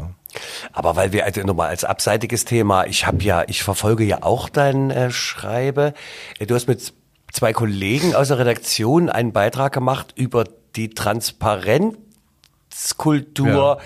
[0.74, 4.50] Aber weil wir also nochmal als abseitiges Thema, ich habe ja, ich verfolge ja auch
[4.50, 5.94] dein äh, Schreibe.
[6.40, 6.94] Äh, Du hast mit
[7.32, 10.44] zwei Kollegen aus der Redaktion einen Beitrag gemacht über
[10.78, 13.82] die Transparenzkultur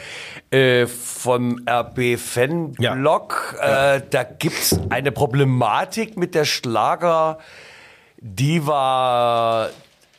[0.52, 3.58] äh, vom RB Fanblog.
[3.62, 7.40] Äh, da gibt's eine Problematik mit der Schlager
[8.18, 9.70] Diva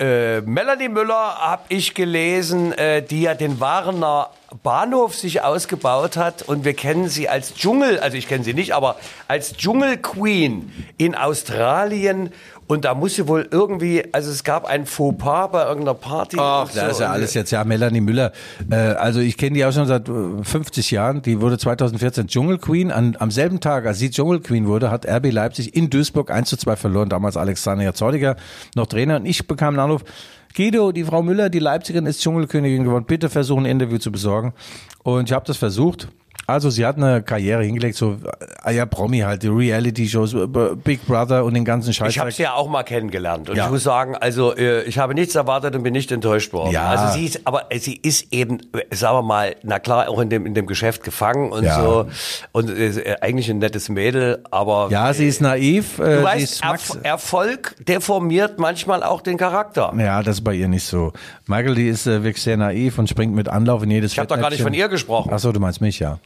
[0.00, 4.30] äh, Melanie Müller habe ich gelesen, äh, die ja den Warener
[4.64, 8.74] Bahnhof sich ausgebaut hat und wir kennen sie als Dschungel, also ich kenne sie nicht,
[8.74, 8.96] aber
[9.28, 12.32] als Dschungelqueen in Australien
[12.72, 16.38] und da muss sie wohl irgendwie, also es gab ein Fauxpas bei irgendeiner Party.
[16.40, 17.50] Ach, und das ist so ja alles jetzt.
[17.50, 18.32] Ja, Melanie Müller.
[18.70, 21.20] Äh, also ich kenne die auch schon seit äh, 50 Jahren.
[21.20, 22.90] Die wurde 2014 Dschungelqueen.
[22.90, 26.56] An, am selben Tag, als sie Dschungelqueen wurde, hat RB Leipzig in Duisburg 1 zu
[26.56, 27.10] 2 verloren.
[27.10, 28.36] Damals Alexander Zordiger
[28.74, 29.16] noch Trainer.
[29.16, 30.02] Und ich bekam einen Anruf.
[30.56, 33.04] Guido, die Frau Müller, die Leipzigerin ist Dschungelkönigin geworden.
[33.06, 34.54] Bitte versuchen, ein Interview zu besorgen.
[35.02, 36.08] Und ich habe das versucht.
[36.46, 38.16] Also sie hat eine Karriere hingelegt, so
[38.64, 40.46] äh, ja Promi halt, die Reality-Shows, äh,
[40.82, 42.10] Big Brother und den ganzen Scheiß.
[42.10, 43.66] Ich habe sie ja auch mal kennengelernt und Ja.
[43.66, 46.72] ich muss sagen, also äh, ich habe nichts erwartet und bin nicht enttäuscht worden.
[46.72, 46.88] Ja.
[46.88, 50.30] Also sie ist, aber sie ist eben, äh, sagen wir mal, na klar auch in
[50.30, 51.80] dem in dem Geschäft gefangen und Ja.
[51.80, 52.06] so
[52.52, 55.98] und äh, eigentlich ein nettes Mädel, aber Ja, sie ist naiv.
[55.98, 59.92] Äh, du sie weißt, Erf Erfolg deformiert manchmal auch den Charakter.
[59.96, 61.12] ja, das ist bei ihr nicht so.
[61.46, 64.26] Michael, die ist äh, wirklich sehr naiv und springt mit Anlauf in jedes Ich habe
[64.28, 65.30] doch gar nicht von ihr gesprochen.
[65.32, 66.18] Ach so, du meinst mich, ja.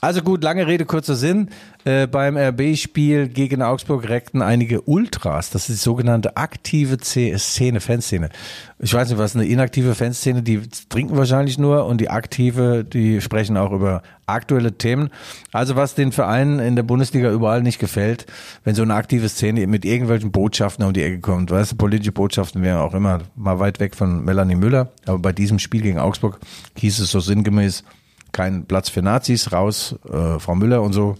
[0.00, 1.48] Also gut, lange Rede, kurzer Sinn.
[1.84, 7.80] Äh, beim RB-Spiel gegen Augsburg reckten einige Ultras, das ist die sogenannte aktive C Szene,
[7.80, 8.30] Fanszene.
[8.78, 13.20] Ich weiß nicht, was eine inaktive Fanszene, die trinken wahrscheinlich nur und die aktive, die
[13.20, 15.10] sprechen auch über aktuelle Themen.
[15.52, 18.26] Also was den Vereinen in der Bundesliga überall nicht gefällt,
[18.64, 21.50] wenn so eine aktive Szene mit irgendwelchen Botschaften um die Ecke kommt.
[21.50, 24.92] Weißt du, politische Botschaften wären auch immer mal weit weg von Melanie Müller.
[25.06, 26.38] Aber bei diesem Spiel gegen Augsburg
[26.76, 27.84] hieß es so sinngemäß,
[28.32, 31.16] kein Platz für Nazis, raus, äh, Frau Müller und so.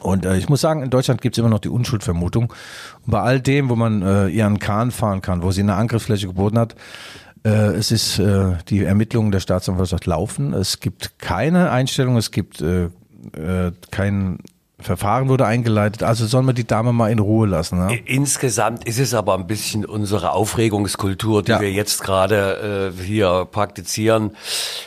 [0.00, 2.52] Und äh, ich muss sagen, in Deutschland gibt's immer noch die Unschuldvermutung.
[3.04, 6.28] Und bei all dem, wo man äh, ihren Kahn fahren kann, wo sie eine Angriffsfläche
[6.28, 6.76] geboten hat,
[7.44, 10.54] äh, es ist äh, die Ermittlungen der Staatsanwaltschaft laufen.
[10.54, 12.84] Es gibt keine Einstellung, es gibt äh,
[13.36, 14.38] äh, kein
[14.80, 16.04] Verfahren wurde eingeleitet.
[16.04, 17.78] Also soll man die Dame mal in Ruhe lassen.
[17.84, 17.96] Ne?
[18.06, 21.60] Insgesamt ist es aber ein bisschen unsere Aufregungskultur, die Ja.
[21.60, 24.36] wir jetzt gerade äh, hier praktizieren.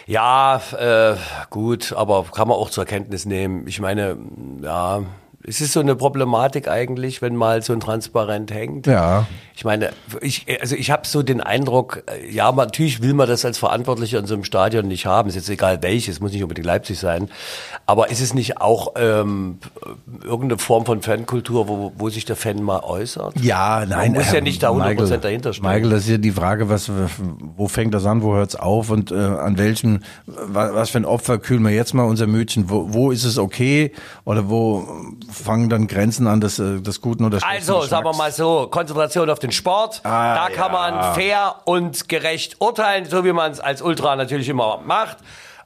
[0.08, 1.16] Ja, äh,
[1.50, 3.68] gut, aber kann man auch zur Kenntnis nehmen.
[3.68, 4.18] Ich meine,
[4.62, 5.02] ja,
[5.48, 8.88] es ist so eine Problematik eigentlich, wenn mal so ein Transparent hängt.
[8.88, 9.28] Ja.
[9.56, 13.46] Ich meine, ich, also ich habe so den Eindruck, äh, ja, natürlich will man das
[13.46, 15.30] als Verantwortlicher in so einem Stadion nicht haben.
[15.30, 17.30] Ist jetzt egal welches, muss nicht unbedingt Leipzig sein.
[17.86, 19.60] Aber ist es nicht auch ähm,
[20.24, 23.40] irgendeine Form von Fankultur, wo, wo sich der Fan mal äußert?
[23.40, 24.14] Ja, nein.
[24.14, 25.66] Man muss ja äh, nicht da 100% Michael, dahinter stehen.
[25.66, 26.92] Michael, das ist ja die Frage, was,
[27.56, 31.06] wo fängt das an, wo hört's auf und äh, an welchem, was, was für ein
[31.06, 32.70] Opfer kühlen wir jetzt mal unser Mütchen?
[32.70, 33.92] Wo, wo ist es okay
[34.24, 34.88] oder wo
[35.32, 38.68] fangen dann Grenzen an des, äh, des Guten oder schlechten Also, sagen wir mal so,
[38.70, 40.02] Konzentration auf den Sport.
[40.04, 44.50] Ah, da kann man fair und gerecht urteilen, so wie man es als Ultra natürlich
[44.50, 45.18] immer macht.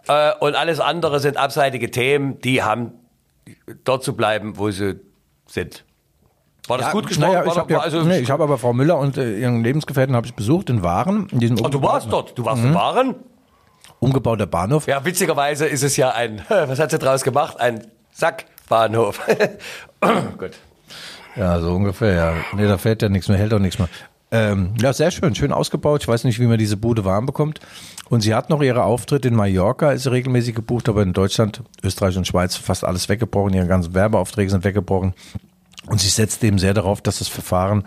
[0.07, 2.91] Äh, und alles andere sind abseitige Themen, die haben
[3.83, 4.99] dort zu bleiben, wo sie
[5.47, 5.83] sind.
[6.67, 7.33] War das Ja, gut gesprochen?
[7.33, 10.15] Naja, ich habe ja, also, nee, ich hab aber Frau Müller und äh, ihren Lebensgefährten
[10.15, 11.27] habe ich besucht in Waren.
[11.31, 12.69] In diesem Oh, du warst dort, du warst Mhm.
[12.69, 13.15] in Waren?
[13.99, 14.87] umgebauter Bahnhof.
[14.87, 17.59] Ja, witzigerweise ist es ja ein, was hat sie draus gemacht?
[17.59, 17.85] Ein
[18.65, 19.21] Sackbahnhof.
[20.37, 20.51] gut.
[21.35, 22.33] Ja, so ungefähr, ja.
[22.55, 23.89] Nee, da fällt ja nichts mehr, hält auch nichts mehr.
[24.31, 26.01] Ähm, ja, sehr schön, schön ausgebaut.
[26.01, 27.59] Ich weiß nicht, wie man diese Bude warm bekommt.
[28.09, 32.17] Und sie hat noch ihre Auftritte in Mallorca, ist regelmäßig gebucht, aber in Deutschland, Österreich
[32.17, 33.53] und Schweiz fast alles weggebrochen.
[33.53, 35.13] Ihre ganzen Werbeaufträge sind weggebrochen.
[35.87, 37.83] Und sie setzt eben sehr darauf, dass das Verfahren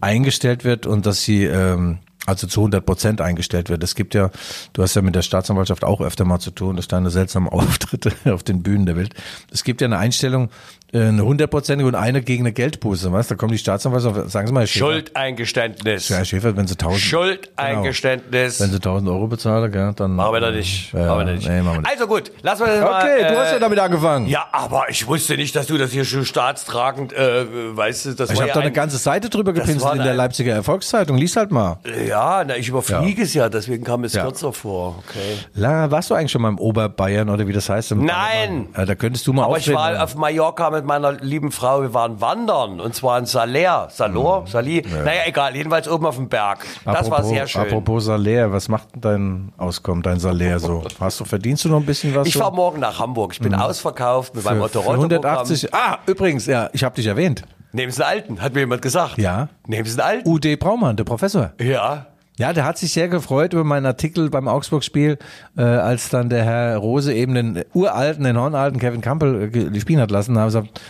[0.00, 3.82] eingestellt wird und dass sie ähm, also zu 100 Prozent eingestellt wird.
[3.82, 4.30] Es gibt ja,
[4.72, 7.48] du hast ja mit der Staatsanwaltschaft auch öfter mal zu tun, das ist deine seltsamen
[7.56, 9.14] Auftritte auf den Bühnen der Welt.
[9.50, 10.50] Es gibt ja eine Einstellung,
[10.94, 13.30] eine hundertprozentige und eine gegen eine Geldbuße, weißt?
[13.30, 14.86] Da kommt die Staatsanwaltschaft, sagen Sie mal, Herr Schäfer.
[14.86, 16.08] Schuldeingeständnis.
[16.08, 18.60] Ja, Herr Schäfer, wenn Sie 1000, Schuldeingeständnis.
[18.60, 20.12] wenn Sie 1000 Euro bezahlen, gell, dann.
[20.14, 20.92] Machen wir das nicht.
[20.92, 21.48] Ja, machen wir nicht.
[21.48, 21.90] Nee, machen wir nicht.
[21.90, 23.02] Also gut, lassen wir das mal.
[23.02, 24.26] Okay, du hast ja äh, damit angefangen.
[24.28, 27.44] Ja, aber ich wusste nicht, dass du das hier schon staatstragend, äh,
[27.76, 30.14] weißt du, das Ich habe ja da eine ein- ganze Seite drüber gepinselt in der
[30.14, 31.16] Leipziger Erfolgszeitung.
[31.18, 31.78] Lies halt mal.
[32.08, 34.22] Ja, na, ich überfliege es ja, deswegen kam es Ja.
[34.22, 35.02] kürzer vor.
[35.06, 35.36] Okay.
[35.54, 37.92] La, warst du eigentlich schon mal im Oberbayern oder wie das heißt?
[37.92, 38.68] Im Nein!
[38.76, 39.78] Ja, da könntest du mal Aber ich auftreten.
[39.96, 44.46] war auf Mallorca mit meiner lieben Frau, wir waren wandern und zwar in Saler, Salor,
[44.46, 46.64] Sali, naja egal, jedenfalls oben auf dem Berg.
[46.84, 47.62] Das war Apropos- sehr schön.
[47.62, 50.82] Apropos Salär, was macht denn dein Auskommen, dein Salär so?
[51.00, 52.26] Hast du, verdienst du noch ein bisschen was?
[52.28, 52.40] ich so?
[52.40, 55.74] fahre morgen nach Hamburg, ich bin ausverkauft mit meinem für, Otto für Reuter 180.
[55.74, 57.42] Ah, übrigens, ja, ich habe dich erwähnt.
[57.72, 59.18] Nehmen Sie einen Alten, hat mir jemand gesagt.
[59.18, 59.48] Ja.
[59.66, 60.28] Nehmen Sie einen Alten.
[60.28, 61.52] UD Braumann, der Professor.
[61.60, 62.06] Ja.
[62.38, 65.18] Ja, der hat sich sehr gefreut über meinen Artikel beim Augsburg-Spiel,
[65.56, 70.00] äh, als dann der Herr Rose eben den uralten, den hornalten Kevin Campbell äh, spielen
[70.00, 70.34] hat lassen.
[70.34, 70.80] Da haben gesagt,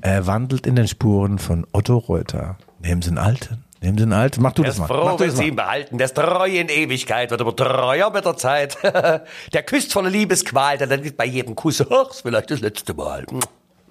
[0.00, 2.56] er wandelt in den Spuren von Otto Reuter.
[2.80, 3.64] Nehmen Sie einen alten.
[3.82, 4.42] Nehmen Sie einen alten.
[4.42, 4.88] Mach du das ist mal.
[4.88, 5.48] froh, Mach du wenn das Sie mal.
[5.48, 5.98] ihn behalten.
[5.98, 8.76] Der ist treu in Ewigkeit, wird aber treuer mit der Zeit.
[9.52, 13.24] der küsst voller Liebesqual, der dann bei jedem Kuss, ach, ist vielleicht das letzte Mal.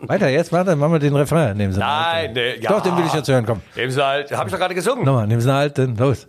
[0.01, 1.55] Weiter, jetzt warte, machen wir den Refrain.
[1.57, 2.33] Nehmen Sie einen Nein, alten.
[2.33, 2.69] nee, ja.
[2.71, 3.61] Doch, den will ich jetzt hören, komm.
[3.75, 5.05] Nehmen Sie halt, hab ich doch gerade gesungen.
[5.05, 5.95] Nochmal, nehmen Sie einen alten.
[5.97, 6.27] Los.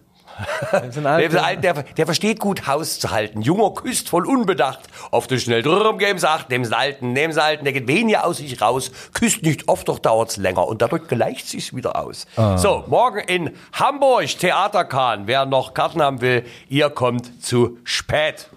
[0.72, 3.42] Der, der versteht gut Haus zu halten.
[3.42, 4.80] Junger küsst voll unbedacht.
[5.10, 8.38] Oft ist schnell drum, geben Sie acht, einen alten, einen alten, der geht weniger aus
[8.38, 12.26] sich raus, küsst nicht oft, doch dauert's länger und dadurch gleicht sich's wieder aus.
[12.36, 12.56] Ah.
[12.56, 15.26] So, morgen in Hamburg, Theaterkahn.
[15.26, 18.48] Wer noch Karten haben will, ihr kommt zu spät.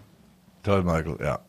[0.63, 1.39] Toll, Michael, ja.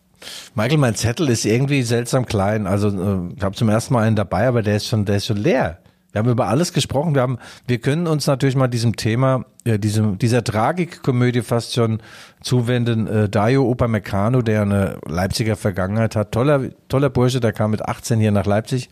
[0.55, 2.67] Michael, mein Zettel ist irgendwie seltsam klein.
[2.67, 5.27] Also, äh, ich habe zum ersten Mal einen dabei, aber der ist schon, der ist
[5.27, 5.79] schon leer.
[6.15, 7.17] Wir haben über alles gesprochen.
[7.17, 12.01] Wir haben, wir können uns natürlich mal diesem Thema, äh, diesem, dieser Tragikkomödie fast schon
[12.41, 13.09] zuwenden.
[13.09, 18.21] Äh, Dario Upamecano, der eine Leipziger Vergangenheit hat, toller, toller Bursche, der kam mit 18
[18.21, 18.91] hier nach Leipzig,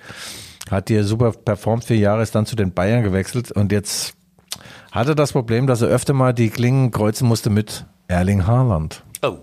[0.69, 4.15] hat hier super performt, vier Jahre ist dann zu den Bayern gewechselt und jetzt
[4.91, 9.05] hatte das Problem, dass er öfter mal die Klingen kreuzen musste mit Erling Haaland.
[9.23, 9.37] Oh.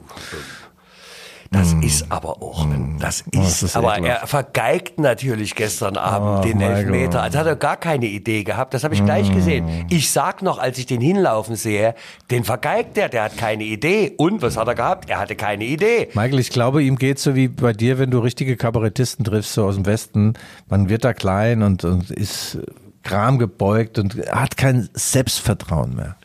[1.51, 2.67] Das ist aber auch,
[2.99, 3.41] das ist, Mm.
[3.41, 4.21] das ist aber ekelhaft.
[4.21, 6.61] er vergeigt natürlich gestern Abend Oh, den.
[6.61, 7.23] Elfmeter.
[7.23, 8.73] Also hat er gar keine Idee gehabt.
[8.75, 9.33] Das habe ich gleich Mm.
[9.35, 9.85] gesehen.
[9.89, 11.95] Ich sag noch, als ich den hinlaufen sehe,
[12.29, 14.13] den vergeigt er, der hat keine Idee.
[14.17, 15.09] Und was hat er gehabt?
[15.09, 16.09] Er hatte keine Idee.
[16.13, 19.65] Michael, ich glaube, ihm geht so wie bei dir, wenn du richtige Kabarettisten triffst, so
[19.65, 20.33] aus dem Westen.
[20.69, 22.59] Man wird da klein und, und ist
[23.01, 26.15] Kram gebeugt und hat kein Selbstvertrauen mehr.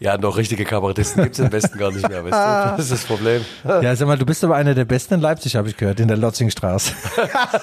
[0.00, 2.76] Ja, noch richtige Kabarettisten gibt's im Westen gar nicht mehr, weißt du?
[2.76, 3.44] Das ist das Problem.
[3.64, 6.06] Ja, sag mal, du bist aber einer der Besten in Leipzig, habe ich gehört, in
[6.06, 6.92] der Lotzingstraße.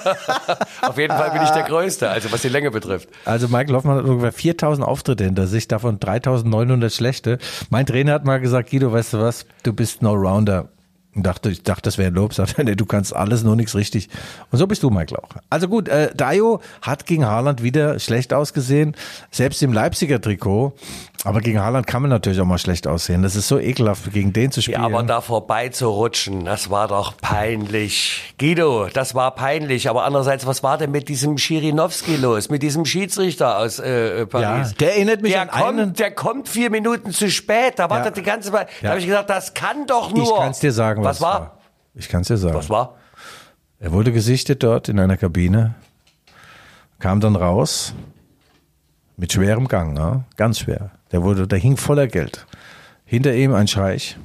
[0.82, 3.08] Auf jeden Fall bin ich der Größte, also was die Länge betrifft.
[3.24, 7.38] Also Michael Hoffmann hat ungefähr 4000 Auftritte hinter sich, davon 3900 schlechte.
[7.70, 10.68] Mein Trainer hat mal gesagt, Guido, weißt du was, du bist ein Allrounder.
[11.14, 12.34] Und dachte, ich dachte, das wäre ein Lob.
[12.34, 14.10] Sagt er, nee, du kannst alles, nur nichts richtig.
[14.50, 15.30] Und so bist du, Michael, auch.
[15.48, 18.94] Also gut, äh, Dayo hat gegen Haaland wieder schlecht ausgesehen,
[19.30, 20.74] selbst im Leipziger Trikot.
[21.26, 23.22] Aber gegen Haaland kann man natürlich auch mal schlecht aussehen.
[23.24, 24.78] Das ist so ekelhaft, gegen den zu spielen.
[24.80, 28.32] Ja, aber da vorbei zu rutschen, das war doch peinlich.
[28.38, 29.88] Guido, das war peinlich.
[29.90, 32.48] Aber andererseits, was war denn mit diesem Schirinowski los?
[32.48, 34.70] Mit diesem Schiedsrichter aus äh, äh, Paris?
[34.70, 37.74] Ja, der erinnert mich der an kommt, einen- Der kommt vier Minuten zu spät.
[37.80, 38.22] Da wartet Ja.
[38.22, 38.68] die ganze Zeit.
[38.80, 38.88] Da Ja.
[38.90, 40.22] habe ich gesagt, das kann doch nur.
[40.22, 41.58] ich kann es dir sagen, was, was war?
[41.94, 42.54] Ich kann es dir sagen.
[42.54, 42.94] Was war?
[43.80, 45.74] Er wurde gesichtet dort in einer Kabine,
[47.00, 47.94] kam dann raus
[49.16, 50.22] mit schwerem Gang, ja?
[50.36, 50.92] ganz schwer.
[51.12, 52.46] Der wurde, der hing voller Geld.
[53.04, 54.16] Hinter ihm ein Scheich.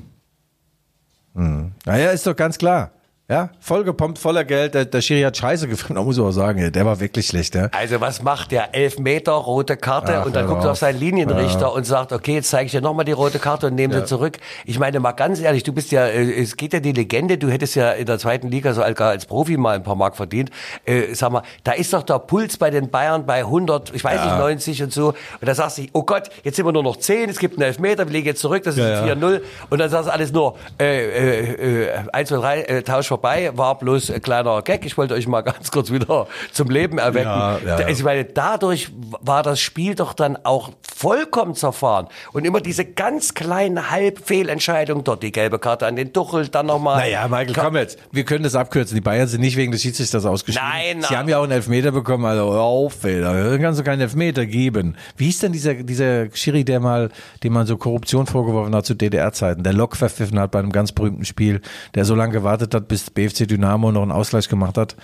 [1.36, 1.74] Hm.
[1.86, 2.91] Naja, ist doch ganz klar.
[3.32, 4.74] Ja, vollgepumpt, voller Geld.
[4.74, 7.56] Der, der Schiri hat Scheiße gefilmt, da muss ich auch sagen, der war wirklich schlecht.
[7.56, 7.70] Ja?
[7.72, 8.76] Also was macht der?
[8.76, 10.78] Elf Meter, rote Karte Ach, und dann guckt er auf.
[10.78, 13.94] seinen Linienrichter und sagt, okay, jetzt zeige ich dir nochmal die rote Karte und nehme
[13.94, 14.38] sie zurück.
[14.65, 17.50] Ich meine mal ganz ehrlich, du bist ja, äh, es geht ja die Legende, du
[17.50, 20.50] hättest ja in der zweiten Liga so als, Profi mal ein paar Mark verdient.
[20.84, 24.26] Äh, sag mal, da ist doch der Puls bei den Bayern bei 100, ich weiß
[24.26, 25.08] nicht, 90 und so.
[25.08, 27.63] Und da sagst du, oh Gott, jetzt sind wir nur noch 10, es gibt einen
[27.63, 29.13] Elfmeter, wir legen jetzt zurück, das ist Ja, ja.
[29.13, 29.39] ein 4-0.
[29.70, 33.52] Und dann sagst du alles nur, äh, äh, äh, 1, 2, 3, äh, Tausch vorbei,
[33.54, 34.86] war bloß ein kleiner Gag.
[34.86, 37.28] Ich wollte euch mal ganz kurz wieder zum Leben erwecken.
[37.28, 37.88] Ja, ja, ja.
[37.88, 42.08] Ich meine, dadurch war das Spiel doch dann auch vollkommen zerfahren.
[42.34, 47.00] Und immer diese ganz kleinen Halbfehlentscheidungen dort, die gelbe Karte an den Tuchel, dann nochmal.
[47.00, 48.00] Naja, Michael, komm jetzt.
[48.12, 48.96] Wir können das abkürzen.
[48.96, 50.68] Die Bayern sind nicht wegen des Schiedsrichters ausgeschieden.
[50.68, 54.02] Nein, Sie haben ja auch einen Elfmeter bekommen, also auf, ey, da kannst du keinen
[54.02, 54.96] Elfmeter geben.
[55.18, 57.10] Wie hieß denn dieser, dieser Schiri, der mal,
[57.44, 60.92] dem man so Korruption vorgeworfen hat zu DDR-Zeiten, der Lok verpfiffen hat bei einem ganz
[60.92, 61.62] berühmten Spiel,
[61.96, 64.95] der so lange gewartet hat, bis BFC Dynamo noch einen Ausgleich gemacht hat.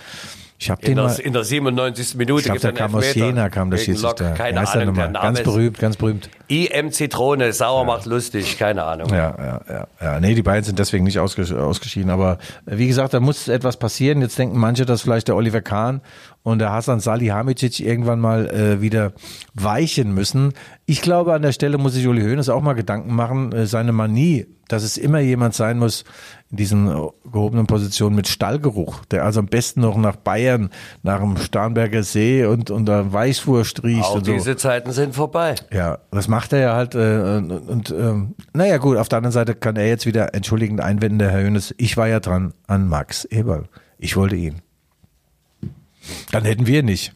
[0.60, 2.16] Ich habe in, den mal, der, in der 97.
[2.16, 3.84] Minute ich glaube, einen kam aus Jena, kam gegen Lok.
[3.84, 4.32] Schiedsrichter.
[4.32, 5.08] Keine heißt Ahnung, der?
[5.10, 6.30] Name Ganz berühmt, ganz berühmt.
[6.48, 9.08] IM Zitrone, sauer macht lustig, keine Ahnung.
[9.10, 10.20] Ja, ja, ja, ja.
[10.20, 12.10] Nee, die beiden sind deswegen nicht ausges ausgeschieden.
[12.10, 14.20] Aber äh, wie gesagt, da muss etwas passieren.
[14.20, 16.00] Jetzt denken manche, dass vielleicht der Oliver Kahn
[16.42, 19.12] und der Hasan Salihamidzic irgendwann mal äh, wieder
[19.54, 20.54] weichen müssen.
[20.86, 23.92] Ich glaube, an der Stelle muss sich Uli Hoeneß auch mal Gedanken machen, äh, seine
[23.92, 26.04] Manie, dass es immer jemand sein muss
[26.50, 30.47] in diesen äh, gehobenen Positionen mit Stallgeruch, der also am besten noch nach Bayern,
[31.02, 34.32] nach dem Starnberger See und, und der Weißwurst riecht Auch und so.
[34.32, 35.54] diese Zeiten sind vorbei.
[35.72, 36.94] Ja, das macht er ja halt.
[36.94, 40.80] Äh, und und ähm, naja, gut, auf der anderen Seite kann er jetzt wieder entschuldigend
[40.80, 41.74] einwenden, der Herr Hönes.
[41.76, 43.64] Ich war ja dran an Max Eberl.
[43.98, 44.62] Ich wollte ihn.
[46.32, 47.12] Dann hätten wir nicht.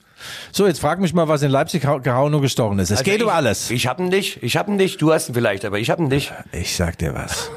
[0.53, 2.91] So, jetzt frag mich mal, was in Leipzig hau- gehauen und gestochen ist.
[2.91, 3.71] Es Also geht ich, um alles.
[3.71, 5.99] Ich hab ihn nicht, ich hab ihn nicht, du hast ihn vielleicht, aber ich hab
[5.99, 6.33] ihn nicht.
[6.53, 7.51] Ich sag dir was.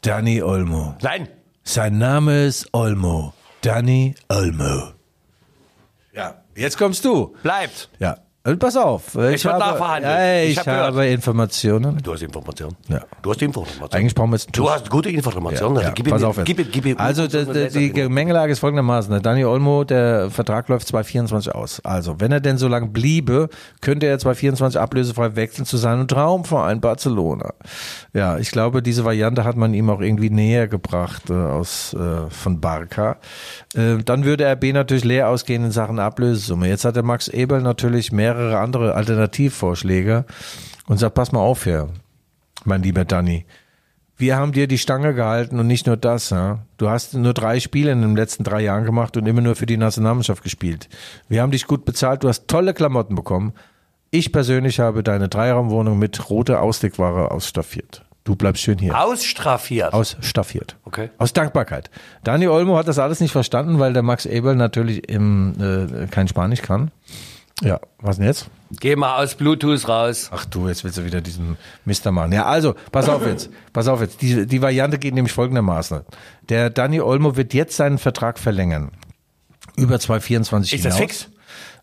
[0.00, 0.94] Danny Olmo.
[1.02, 1.28] Nein,
[1.64, 3.34] Sein Name ist Olmo.
[3.62, 4.92] Danny Olmo.
[6.12, 7.34] Ja, jetzt kommst du.
[7.42, 7.90] bleibt.
[7.98, 9.08] Ja, und pass auf.
[9.08, 10.04] Ich, wird habe, nachverhandelt.
[10.14, 10.86] Ja, Ich ich, hab gehört.
[10.86, 11.98] habe Informationen.
[12.02, 12.76] Du hast Informationen.
[12.88, 13.00] Ja.
[13.20, 13.92] Du hast Informationen.
[13.92, 15.74] Eigentlich brauchen wir jetzt Du hast gute Informationen.
[15.76, 16.46] Ja, also gib ihm, pass auf jetzt.
[16.46, 19.10] gib, ihm- gib, ihm- also so die, eine die, die Gemengelage ist folgendermaßen.
[19.10, 21.80] Der Daniel Olmo, der Vertrag läuft 2024 aus.
[21.84, 23.48] Also, wenn er denn so lange bliebe,
[23.82, 27.52] könnte er 2024 ablösefrei wechseln zu seinem Traumverein Barcelona.
[28.14, 32.30] Ja, ich glaube, diese Variante hat man ihm auch irgendwie näher gebracht äh, aus äh,
[32.30, 33.16] von Barca.
[33.74, 36.66] Äh, dann würde RB natürlich leer ausgehen in Sachen Ablösesumme.
[36.68, 40.24] Jetzt hat der Max Eberl natürlich mehrere andere Alternativvorschläge
[40.86, 41.88] und sagt, pass mal auf hier,
[42.64, 43.46] mein lieber Danny.
[44.16, 46.30] Wir haben dir die Stange gehalten und nicht nur das.
[46.30, 46.64] Ja?
[46.76, 49.66] Du hast nur drei Spiele in den letzten drei Jahren gemacht und immer nur für
[49.66, 50.88] die Nationalmannschaft gespielt.
[51.28, 53.52] Wir haben dich gut bezahlt, du hast tolle Klamotten bekommen.
[54.10, 58.04] Ich persönlich habe deine Dreiraumwohnung mit roter Auslegware ausstaffiert.
[58.24, 58.98] Du bleibst schön hier.
[59.00, 59.94] Ausstraffiert.
[59.94, 60.76] Ausstaffiert.
[60.84, 61.10] Okay.
[61.16, 61.90] Aus Dankbarkeit.
[62.24, 66.28] Dani Olmo hat das alles nicht verstanden, weil der Max Eberl natürlich im, äh, kein
[66.28, 66.90] Spanisch kann.
[67.62, 68.48] Ja, was denn jetzt?
[68.80, 70.30] Geh mal aus Bluetooth raus.
[70.32, 72.32] Ach du, jetzt willst du wieder diesen Mister machen.
[72.32, 73.50] Ja, also, pass auf jetzt.
[73.72, 74.22] Pass auf jetzt.
[74.22, 76.02] Die, die Variante geht nämlich folgendermaßen.
[76.48, 78.90] Der Dani Olmo wird jetzt seinen Vertrag verlängern.
[79.76, 81.10] Über 2024 Ist das hinaus.
[81.10, 81.30] fix?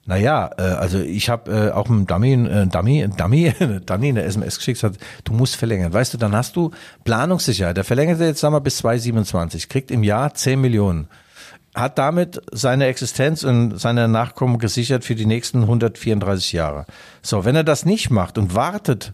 [0.05, 3.53] Naja, äh, also ich habe äh, auch einem Dummy, äh, Dummy, Dummy,
[3.86, 5.91] Dummy eine SMS geschickt, hat, du musst verlängern.
[5.91, 6.71] Weißt du, dann hast du
[7.03, 7.76] Planungssicherheit.
[7.76, 11.07] Der verlängert jetzt, sagen wir, bis 2027, kriegt im Jahr 10 Millionen.
[11.76, 16.86] Hat damit seine Existenz und seine Nachkommen gesichert für die nächsten 134 Jahre.
[17.21, 19.13] So, wenn er das nicht macht und wartet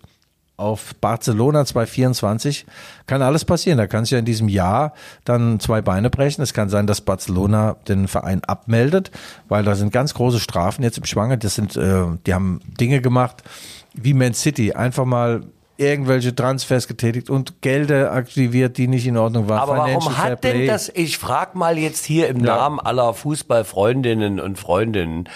[0.61, 2.65] auf Barcelona 2024
[3.07, 3.79] kann alles passieren.
[3.79, 4.93] Da kann es ja in diesem Jahr
[5.25, 6.43] dann zwei Beine brechen.
[6.43, 9.11] Es kann sein, dass Barcelona den Verein abmeldet,
[9.49, 11.39] weil da sind ganz große Strafen jetzt im Schwange.
[11.39, 13.43] Das sind, äh, die haben Dinge gemacht
[13.93, 15.41] wie Man City, einfach mal
[15.81, 19.59] irgendwelche Transfers getätigt und Gelder aktiviert, die nicht in Ordnung waren.
[19.59, 22.55] Aber warum Financial Fair hat denn das, ich frag mal jetzt hier im Ja.
[22.57, 25.27] Namen aller Fußballfreundinnen und Freundinnen,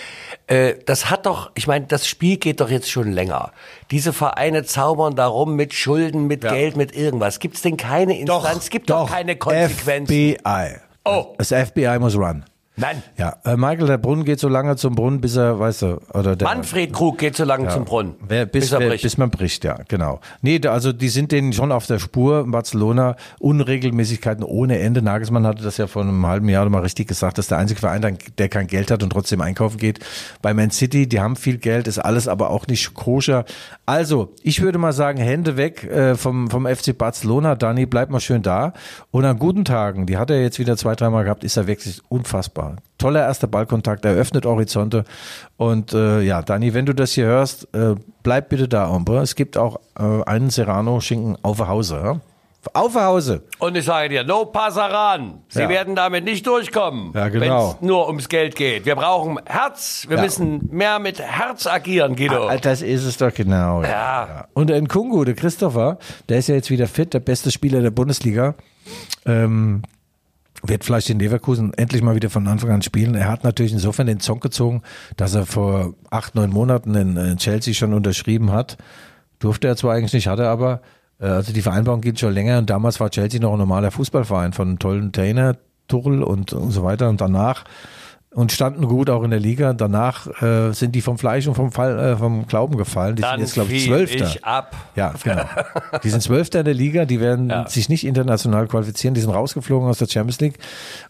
[0.47, 3.51] äh, das hat doch, ich meine, das Spiel geht doch jetzt schon länger.
[3.91, 6.53] Diese Vereine zaubern darum mit Schulden, mit Ja.
[6.53, 7.39] Geld, mit irgendwas.
[7.39, 8.69] Gibt es denn keine Instanz?
[8.69, 10.13] gibt doch, keine Konsequenzen.
[10.13, 10.75] FBI.
[11.03, 11.33] Oh.
[11.37, 12.45] Das FBI muss run.
[12.77, 13.01] Nein.
[13.17, 16.35] Ja, äh, Michael, der Brunnen geht so lange zum Brunnen, bis er, weißt du, oder
[16.35, 18.15] der Manfred Krug geht so lange zum Brunnen.
[18.27, 19.03] Wer, bis, bis er wer, bricht.
[19.03, 20.19] bis man bricht, ja, genau.
[20.41, 22.45] Nee, da, also die sind denen schon auf der Spur.
[22.47, 25.01] Barcelona, Unregelmäßigkeiten ohne Ende.
[25.01, 28.01] Nagelsmann hatte das ja vor einem halben Jahr mal richtig gesagt, dass der einzige Verein,
[28.01, 29.99] der- der kein Geld hat und trotzdem einkaufen geht.
[30.41, 33.45] Bei Man City, die haben viel Geld, ist alles aber auch nicht koscher.
[33.85, 37.55] Also, ich würde mal sagen, Hände weg äh, vom, vom FC Barcelona.
[37.55, 38.73] Dani, bleib mal schön da.
[39.11, 42.01] Und an guten Tagen, die hat er jetzt wieder zwei, dreimal gehabt, ist er wirklich
[42.09, 42.64] unfassbar.
[42.97, 45.03] Toller erster Ballkontakt, eröffnet Horizonte.
[45.57, 49.19] Und äh, ja, Dani, wenn du das hier hörst, äh, bleib bitte da, Ombre.
[49.21, 52.01] Es gibt auch äh, einen Serrano-Schinken auf Hause.
[52.03, 52.19] Ja?
[52.73, 53.43] Auf der Hause.
[53.59, 55.41] Und ich sage dir, no Passaran.
[55.49, 55.69] Sie Ja.
[55.69, 57.41] werden damit nicht durchkommen, Ja, genau.
[57.69, 58.85] wenn es nur ums Geld geht.
[58.87, 60.05] Wir brauchen Herz.
[60.07, 60.23] Wir Ja.
[60.23, 62.47] müssen mehr mit Herz agieren, Guido.
[62.47, 63.83] Ah, Das ist es doch genau.
[63.83, 64.47] Ja.
[64.53, 67.91] Und ein Kungu, der Christopher, der ist ja jetzt wieder fit, der beste Spieler der
[67.91, 68.55] Bundesliga.
[69.27, 69.83] Ähm,
[70.67, 73.15] wird vielleicht in Leverkusen endlich mal wieder von Anfang an spielen.
[73.15, 74.81] Er hat natürlich insofern den Zong gezogen,
[75.17, 78.77] dass er vor acht, neun Monaten in Chelsea schon unterschrieben hat.
[79.39, 80.81] Durfte er zwar eigentlich nicht, hatte er aber.
[81.19, 84.53] Äh, Also die Vereinbarung geht schon länger und damals war Chelsea noch ein normaler Fußballverein
[84.53, 85.57] von einem tollen Trainer,
[85.87, 87.09] Tuchel und, und so weiter.
[87.09, 87.63] Und danach
[88.35, 89.73] und standen gut auch in der Liga.
[89.73, 93.15] Danach äh, sind die vom Fleisch und vom, Fall, äh, vom Glauben gefallen.
[93.15, 94.25] Die Dann sind jetzt, glaube ich, Zwölfter.
[94.27, 94.75] ich ab.
[94.95, 95.45] Ja, genau.
[96.03, 97.67] Die sind Zwölfter in der Liga, die werden Ja.
[97.67, 100.59] sich nicht international qualifizieren, die sind rausgeflogen aus der Champions League.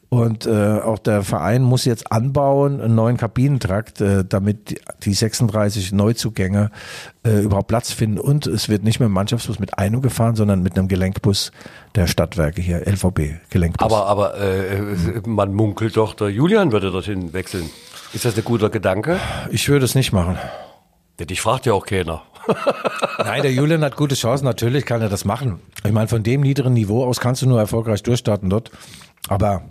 [0.09, 5.13] Und äh, auch der Verein muss jetzt anbauen, einen neuen Kabinentrakt, äh, damit die- die
[5.13, 6.69] 36 Neuzugänge
[7.25, 8.19] äh, überhaupt Platz finden.
[8.19, 11.51] Und es wird nicht mehr im Mannschaftsbus mit einem gefahren, sondern mit einem Gelenkbus
[11.95, 13.85] der Stadtwerke hier, LVB, Gelenkbus.
[13.91, 14.81] Aber, aber äh,
[15.25, 17.69] man munkelt doch, der Julian würde dorthin wechseln.
[18.13, 19.19] Ist das ein guter Gedanke?
[19.51, 20.37] ich würde es nicht machen.
[21.19, 22.21] Ja, Dich fragt ja auch keiner.
[23.17, 25.59] Nein, der Julian hat gute Chancen, natürlich kann er das machen.
[25.83, 28.69] Ich meine, von dem niederen Niveau aus kannst du nur erfolgreich durchstarten dort.
[29.27, 29.63] Aber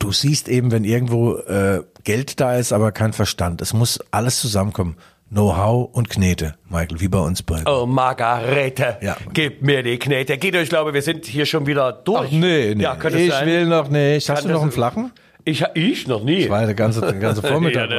[0.00, 3.60] du siehst eben, wenn irgendwo äh, Geld da ist, aber kein Verstand.
[3.62, 4.96] Es muss alles zusammenkommen.
[5.30, 7.66] Know-how und Knete, Michael, wie bei uns beiden.
[7.66, 9.16] Oh, Margarete, Ja.
[9.32, 10.38] gib mir die Knete.
[10.38, 12.30] Guido, ich glaube, wir sind hier schon wieder durch.
[12.30, 13.46] Ja, könnte es ich sein.
[13.46, 14.28] will noch nicht.
[14.28, 15.10] Hast Kann du noch einen flachen?
[15.44, 16.48] Ich, ich noch nie.
[16.48, 17.90] War der ganze, der ganze Vormittag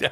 [0.00, 0.10] Ja.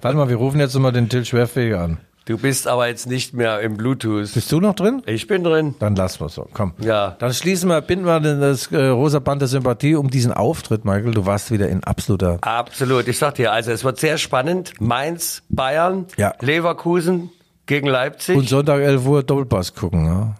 [0.00, 1.98] Warte mal, wir rufen jetzt mal den Till Schwerfähiger an.
[2.26, 4.32] Du bist aber jetzt nicht mehr im Bluetooth.
[4.32, 5.02] Bist du noch drin?
[5.06, 5.74] Ich bin drin.
[5.78, 6.46] Dann lassen wir es so.
[6.52, 6.74] Komm.
[6.78, 7.16] Ja.
[7.18, 11.12] Dann schließen wir, binden wir das äh, rosa Band der Sympathie um diesen Auftritt, Michael.
[11.12, 13.08] Du warst wieder in absoluter Absolut.
[13.08, 14.74] Ich sag dir, also es wird sehr spannend.
[14.80, 16.34] Mainz, Bayern, Ja.
[16.40, 17.30] Leverkusen
[17.66, 18.36] gegen Leipzig.
[18.36, 20.34] Und Sonntag 11 Uhr Doppelpass gucken, ja.